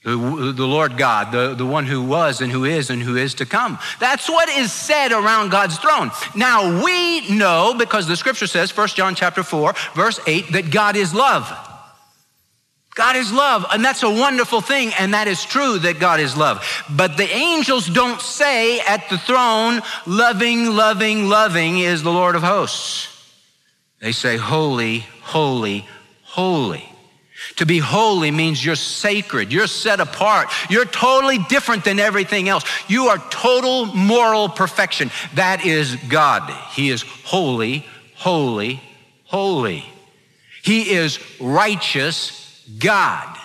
The, 0.05 0.53
the 0.55 0.67
Lord 0.67 0.99
God, 0.99 1.33
the, 1.33 1.55
the 1.55 1.65
one 1.65 1.87
who 1.87 2.03
was 2.03 2.43
and 2.43 2.53
who 2.53 2.67
is 2.67 2.91
and 2.91 3.03
who 3.03 3.17
is 3.17 3.33
to 3.35 3.47
come. 3.47 3.79
That's 4.01 4.29
what 4.29 4.51
is 4.51 4.71
said 4.71 5.13
around 5.13 5.49
God's 5.49 5.79
throne. 5.79 6.11
Now 6.37 6.85
we 6.85 7.27
know, 7.31 7.75
because 7.79 8.07
the 8.07 8.17
scripture 8.17 8.47
says, 8.47 8.77
1 8.77 8.89
John 8.89 9.15
chapter 9.15 9.43
4, 9.43 9.75
verse 9.95 10.21
8, 10.27 10.53
that 10.53 10.71
God 10.71 10.97
is 10.97 11.15
love. 11.15 11.51
God 12.95 13.17
is 13.17 13.33
love, 13.33 13.67
and 13.73 13.85
that's 13.85 14.05
a 14.05 14.11
wonderful 14.11 14.61
thing, 14.61 14.93
and 14.99 15.15
that 15.15 15.27
is 15.27 15.45
true 15.45 15.79
that 15.81 15.99
God 15.99 16.21
is 16.21 16.37
love. 16.37 16.65
But 16.89 17.17
the 17.17 17.29
angels 17.29 17.89
don't 17.89 18.21
say 18.21 18.79
at 18.81 19.09
the 19.11 19.19
throne, 19.19 19.83
loving, 20.07 20.67
loving, 20.67 21.29
loving 21.29 21.81
is 21.81 22.05
the 22.05 22.13
Lord 22.13 22.37
of 22.37 22.43
hosts. 22.43 23.09
They 24.01 24.13
say, 24.13 24.37
holy, 24.37 25.01
holy, 25.23 25.87
holy. 26.23 26.89
To 27.57 27.67
be 27.67 27.79
holy 27.79 28.31
means 28.31 28.65
you're 28.65 28.77
sacred, 28.77 29.53
you're 29.53 29.67
set 29.67 29.99
apart, 29.99 30.49
you're 30.71 30.85
totally 30.85 31.39
different 31.39 31.85
than 31.85 31.99
everything 31.99 32.49
else. 32.49 32.65
You 32.89 33.09
are 33.09 33.19
total 33.31 33.87
moral 33.87 34.49
perfection. 34.49 35.11
That 35.35 35.67
is 35.67 35.97
God. 36.09 36.49
He 36.73 36.91
is 36.91 37.03
holy, 37.03 37.87
holy, 38.15 38.81
holy. 39.25 39.85
He 40.63 40.93
is 40.93 41.19
righteous 41.41 42.44
God. 42.79 43.37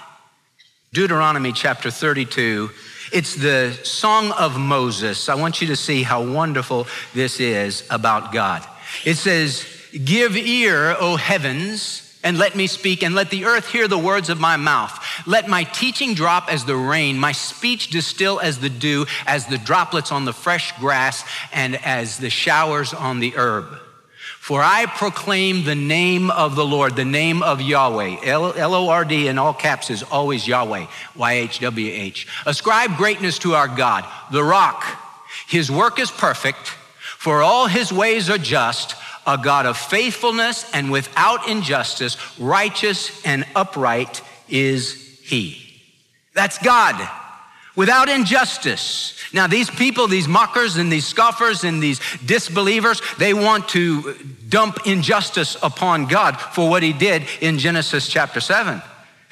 Deuteronomy 0.94 1.52
chapter 1.52 1.92
32. 1.92 2.70
It's 3.12 3.36
the 3.36 3.78
Song 3.84 4.32
of 4.32 4.58
Moses. 4.58 5.30
I 5.30 5.36
want 5.36 5.62
you 5.62 5.68
to 5.68 5.76
see 5.76 6.04
how 6.04 6.24
wonderful 6.24 6.88
this 7.14 7.40
is 7.40 7.86
about 7.90 8.32
God. 8.32 8.66
It 9.06 9.16
says, 9.16 9.66
Give 10.06 10.36
ear, 10.36 10.96
O 11.00 11.16
heavens, 11.16 12.20
and 12.24 12.38
let 12.38 12.56
me 12.56 12.68
speak, 12.68 13.02
and 13.02 13.16
let 13.16 13.30
the 13.30 13.46
earth 13.46 13.68
hear 13.68 13.88
the 13.88 13.98
words 13.98 14.30
of 14.30 14.40
my 14.40 14.58
mouth. 14.58 14.98
Let 15.26 15.48
my 15.48 15.64
teaching 15.64 16.14
drop 16.14 16.52
as 16.52 16.66
the 16.66 16.76
rain, 16.76 17.18
my 17.18 17.32
speech 17.32 17.90
distill 17.90 18.40
as 18.40 18.60
the 18.60 18.70
dew, 18.70 19.06
as 19.26 19.48
the 19.48 19.58
droplets 19.58 20.12
on 20.12 20.26
the 20.26 20.34
fresh 20.34 20.78
grass, 20.80 21.24
and 21.54 21.76
as 21.86 22.18
the 22.18 22.30
showers 22.30 22.94
on 22.94 23.20
the 23.20 23.34
herb. 23.36 23.80
For 24.50 24.64
I 24.64 24.88
proclaim 24.88 25.64
the 25.64 25.76
name 25.76 26.32
of 26.32 26.56
the 26.56 26.66
Lord, 26.66 26.96
the 26.96 27.06
name 27.06 27.44
of 27.44 27.62
Yahweh. 27.62 28.18
L 28.24 28.74
O 28.74 28.90
R 28.90 29.06
D 29.06 29.28
in 29.28 29.38
all 29.38 29.54
caps 29.54 29.92
is 29.92 30.02
always 30.02 30.48
Yahweh, 30.48 30.88
Y 31.16 31.34
H 31.34 31.60
W 31.60 31.92
H. 31.94 32.28
Ascribe 32.48 32.98
greatness 32.98 33.38
to 33.46 33.54
our 33.54 33.68
God, 33.68 34.06
the 34.32 34.44
rock. 34.44 34.84
His 35.48 35.70
work 35.70 36.00
is 36.00 36.10
perfect, 36.10 36.68
for 37.20 37.44
all 37.44 37.68
his 37.68 37.94
ways 37.94 38.28
are 38.32 38.40
just, 38.40 38.96
a 39.28 39.38
God 39.38 39.68
of 39.68 39.78
faithfulness 39.78 40.68
and 40.74 40.90
without 40.90 41.48
injustice, 41.48 42.18
righteous 42.40 43.24
and 43.24 43.46
upright 43.56 44.24
is 44.50 45.20
he. 45.22 45.80
That's 46.34 46.58
God 46.58 46.96
without 47.76 48.10
injustice. 48.10 49.16
Now, 49.32 49.48
these 49.48 49.70
people, 49.70 50.08
these 50.08 50.28
mockers 50.28 50.78
and 50.78 50.92
these 50.92 51.06
scoffers 51.06 51.64
and 51.64 51.82
these 51.82 52.00
disbelievers, 52.26 53.02
they 53.18 53.34
want 53.34 53.70
to 53.70 54.16
dump 54.50 54.88
injustice 54.88 55.56
upon 55.62 56.08
God 56.08 56.40
for 56.40 56.70
what 56.70 56.84
he 56.84 56.94
did 56.94 57.24
in 57.42 57.60
Genesis 57.60 58.08
chapter 58.08 58.40
7. 58.40 58.82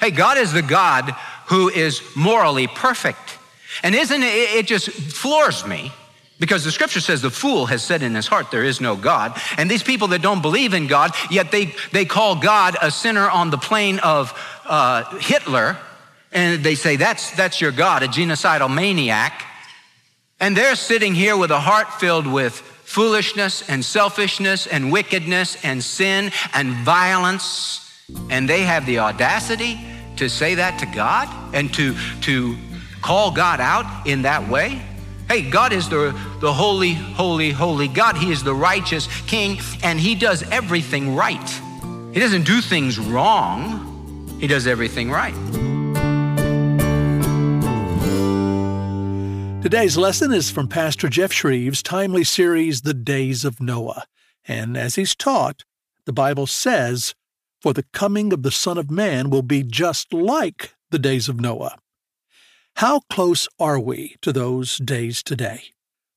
Hey, 0.00 0.10
God 0.10 0.38
is 0.38 0.52
the 0.52 0.62
God 0.62 1.10
who 1.46 1.68
is 1.68 2.02
morally 2.14 2.68
perfect. 2.68 3.38
And 3.82 3.94
isn't 3.94 4.22
it, 4.22 4.26
it 4.26 4.66
just 4.66 4.88
floors 4.88 5.66
me 5.66 5.92
because 6.38 6.64
the 6.64 6.70
scripture 6.70 7.00
says 7.00 7.20
the 7.20 7.30
fool 7.30 7.66
has 7.66 7.82
said 7.82 8.02
in 8.02 8.14
his 8.14 8.28
heart, 8.28 8.50
There 8.50 8.64
is 8.64 8.80
no 8.80 8.94
God. 8.94 9.40
And 9.56 9.68
these 9.68 9.82
people 9.82 10.08
that 10.08 10.22
don't 10.22 10.42
believe 10.42 10.72
in 10.72 10.86
God, 10.86 11.12
yet 11.30 11.50
they, 11.50 11.74
they 11.92 12.04
call 12.04 12.36
God 12.36 12.76
a 12.80 12.90
sinner 12.90 13.28
on 13.28 13.50
the 13.50 13.58
plane 13.58 13.98
of 13.98 14.32
uh, 14.64 15.18
Hitler 15.18 15.76
and 16.38 16.62
they 16.62 16.76
say, 16.76 16.94
that's, 16.94 17.32
that's 17.32 17.60
your 17.60 17.72
God, 17.72 18.04
a 18.04 18.06
genocidal 18.06 18.72
maniac. 18.72 19.44
And 20.38 20.56
they're 20.56 20.76
sitting 20.76 21.14
here 21.14 21.36
with 21.36 21.50
a 21.50 21.58
heart 21.58 21.92
filled 21.94 22.28
with 22.28 22.52
foolishness 22.54 23.68
and 23.68 23.84
selfishness 23.84 24.68
and 24.68 24.92
wickedness 24.92 25.62
and 25.64 25.82
sin 25.82 26.30
and 26.54 26.72
violence. 26.84 27.84
And 28.30 28.48
they 28.48 28.62
have 28.62 28.86
the 28.86 29.00
audacity 29.00 29.80
to 30.16 30.28
say 30.28 30.54
that 30.54 30.78
to 30.78 30.86
God 30.86 31.28
and 31.54 31.74
to, 31.74 31.96
to 32.22 32.56
call 33.02 33.32
God 33.32 33.60
out 33.60 34.06
in 34.06 34.22
that 34.22 34.48
way. 34.48 34.80
Hey, 35.28 35.50
God 35.50 35.72
is 35.72 35.88
the, 35.88 36.16
the 36.40 36.52
holy, 36.52 36.92
holy, 36.94 37.50
holy 37.50 37.88
God. 37.88 38.16
He 38.16 38.30
is 38.30 38.44
the 38.44 38.54
righteous 38.54 39.08
King, 39.26 39.58
and 39.82 39.98
He 39.98 40.14
does 40.14 40.42
everything 40.50 41.16
right. 41.16 41.50
He 42.14 42.20
doesn't 42.20 42.44
do 42.44 42.60
things 42.60 42.96
wrong, 42.96 44.38
He 44.40 44.46
does 44.46 44.66
everything 44.66 45.10
right. 45.10 45.34
Today's 49.60 49.98
lesson 49.98 50.32
is 50.32 50.50
from 50.50 50.68
Pastor 50.68 51.08
Jeff 51.08 51.32
Schreve's 51.32 51.82
timely 51.82 52.22
series, 52.22 52.82
The 52.82 52.94
Days 52.94 53.44
of 53.44 53.60
Noah. 53.60 54.04
And 54.46 54.76
as 54.76 54.94
he's 54.94 55.16
taught, 55.16 55.64
the 56.06 56.12
Bible 56.12 56.46
says, 56.46 57.16
For 57.60 57.72
the 57.72 57.84
coming 57.92 58.32
of 58.32 58.44
the 58.44 58.52
Son 58.52 58.78
of 58.78 58.88
Man 58.88 59.30
will 59.30 59.42
be 59.42 59.64
just 59.64 60.14
like 60.14 60.74
the 60.90 60.98
days 60.98 61.28
of 61.28 61.40
Noah. 61.40 61.76
How 62.76 63.00
close 63.10 63.48
are 63.58 63.80
we 63.80 64.14
to 64.22 64.32
those 64.32 64.78
days 64.78 65.24
today? 65.24 65.64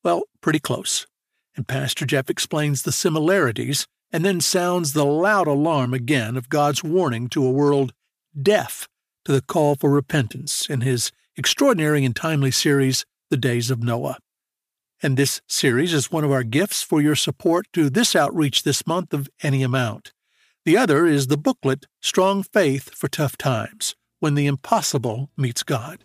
Well, 0.04 0.22
pretty 0.42 0.60
close. 0.60 1.08
And 1.56 1.68
Pastor 1.68 2.06
Jeff 2.06 2.30
explains 2.30 2.84
the 2.84 2.92
similarities 2.92 3.88
and 4.12 4.24
then 4.24 4.40
sounds 4.40 4.94
the 4.94 5.06
loud 5.06 5.48
alarm 5.48 5.96
again 5.96 6.38
of 6.38 6.48
God's 6.48 6.84
warning 6.84 7.28
to 7.30 7.44
a 7.44 7.52
world 7.52 7.92
deaf 8.40 8.88
to 9.26 9.32
the 9.32 9.42
call 9.42 9.76
for 9.76 9.90
repentance 9.90 10.70
in 10.70 10.82
his 10.82 11.12
extraordinary 11.36 12.06
and 12.06 12.16
timely 12.16 12.52
series, 12.52 13.04
the 13.32 13.38
days 13.38 13.72
of 13.72 13.82
Noah. 13.82 14.20
And 15.02 15.18
this 15.18 15.42
series 15.48 15.94
is 15.94 16.12
one 16.12 16.24
of 16.24 16.32
our 16.32 16.44
gifts 16.44 16.84
for 16.84 17.02
your 17.02 17.16
support 17.16 17.66
to 17.74 17.90
this 17.90 18.16
outreach 18.16 18.62
this 18.62 18.86
month 18.86 19.14
of 19.14 19.30
any 19.42 19.64
amount. 19.64 20.12
The 20.66 20.78
other 20.78 21.08
is 21.08 21.26
the 21.26 21.38
booklet, 21.38 21.88
Strong 22.02 22.44
Faith 22.44 22.94
for 22.94 23.08
Tough 23.08 23.38
Times 23.38 23.96
When 24.20 24.36
the 24.36 24.46
Impossible 24.46 25.32
Meets 25.38 25.64
God. 25.64 26.04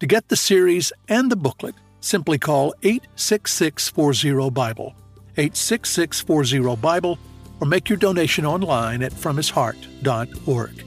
To 0.00 0.06
get 0.06 0.28
the 0.28 0.36
series 0.36 0.92
and 1.08 1.30
the 1.30 1.36
booklet, 1.36 1.76
simply 2.00 2.36
call 2.36 2.74
86640 2.82 4.50
Bible, 4.50 4.94
86640 5.38 6.76
Bible, 6.76 7.18
or 7.60 7.66
make 7.66 7.88
your 7.88 7.98
donation 7.98 8.44
online 8.44 9.02
at 9.02 9.12
fromhisheart.org. 9.12 10.84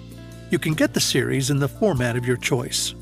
You 0.52 0.60
can 0.60 0.73
get 0.73 0.93
the 0.93 0.99
series 0.99 1.49
in 1.49 1.60
the 1.60 1.67
format 1.67 2.15
of 2.15 2.26
your 2.26 2.38
choice. 2.38 2.93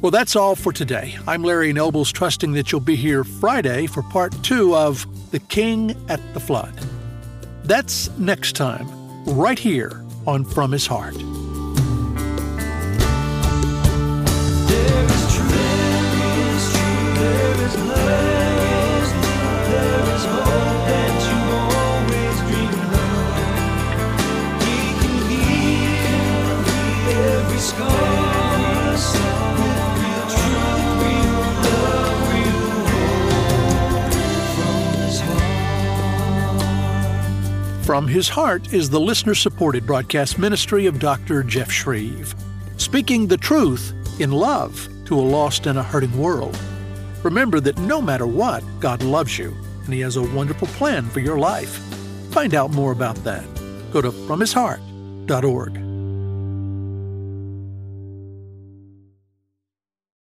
Well, 0.00 0.12
that's 0.12 0.36
all 0.36 0.54
for 0.54 0.72
today. 0.72 1.18
I'm 1.26 1.42
Larry 1.42 1.72
Nobles, 1.72 2.12
trusting 2.12 2.52
that 2.52 2.70
you'll 2.70 2.80
be 2.80 2.94
here 2.94 3.24
Friday 3.24 3.88
for 3.88 4.04
part 4.04 4.32
two 4.44 4.76
of 4.76 5.04
The 5.32 5.40
King 5.40 5.96
at 6.08 6.20
the 6.34 6.40
Flood. 6.40 6.72
That's 7.64 8.08
next 8.16 8.54
time, 8.54 8.86
right 9.24 9.58
here 9.58 10.04
on 10.24 10.44
From 10.44 10.70
His 10.70 10.86
Heart. 10.86 11.16
From 37.98 38.06
His 38.06 38.28
Heart 38.28 38.72
is 38.72 38.88
the 38.88 39.00
listener 39.00 39.34
supported 39.34 39.84
broadcast 39.84 40.38
ministry 40.38 40.86
of 40.86 41.00
Dr. 41.00 41.42
Jeff 41.42 41.68
Schreve, 41.68 42.32
speaking 42.76 43.26
the 43.26 43.36
truth 43.36 43.92
in 44.20 44.30
love 44.30 44.88
to 45.06 45.18
a 45.18 45.20
lost 45.20 45.66
and 45.66 45.76
a 45.76 45.82
hurting 45.82 46.16
world. 46.16 46.56
Remember 47.24 47.58
that 47.58 47.76
no 47.78 48.00
matter 48.00 48.24
what, 48.24 48.62
God 48.78 49.02
loves 49.02 49.36
you, 49.36 49.52
and 49.84 49.92
He 49.92 49.98
has 49.98 50.14
a 50.14 50.22
wonderful 50.22 50.68
plan 50.68 51.10
for 51.10 51.18
your 51.18 51.40
life. 51.40 51.80
Find 52.30 52.54
out 52.54 52.70
more 52.70 52.92
about 52.92 53.16
that. 53.24 53.44
Go 53.92 54.00
to 54.00 54.12
FromHisHeart.org. 54.12 55.87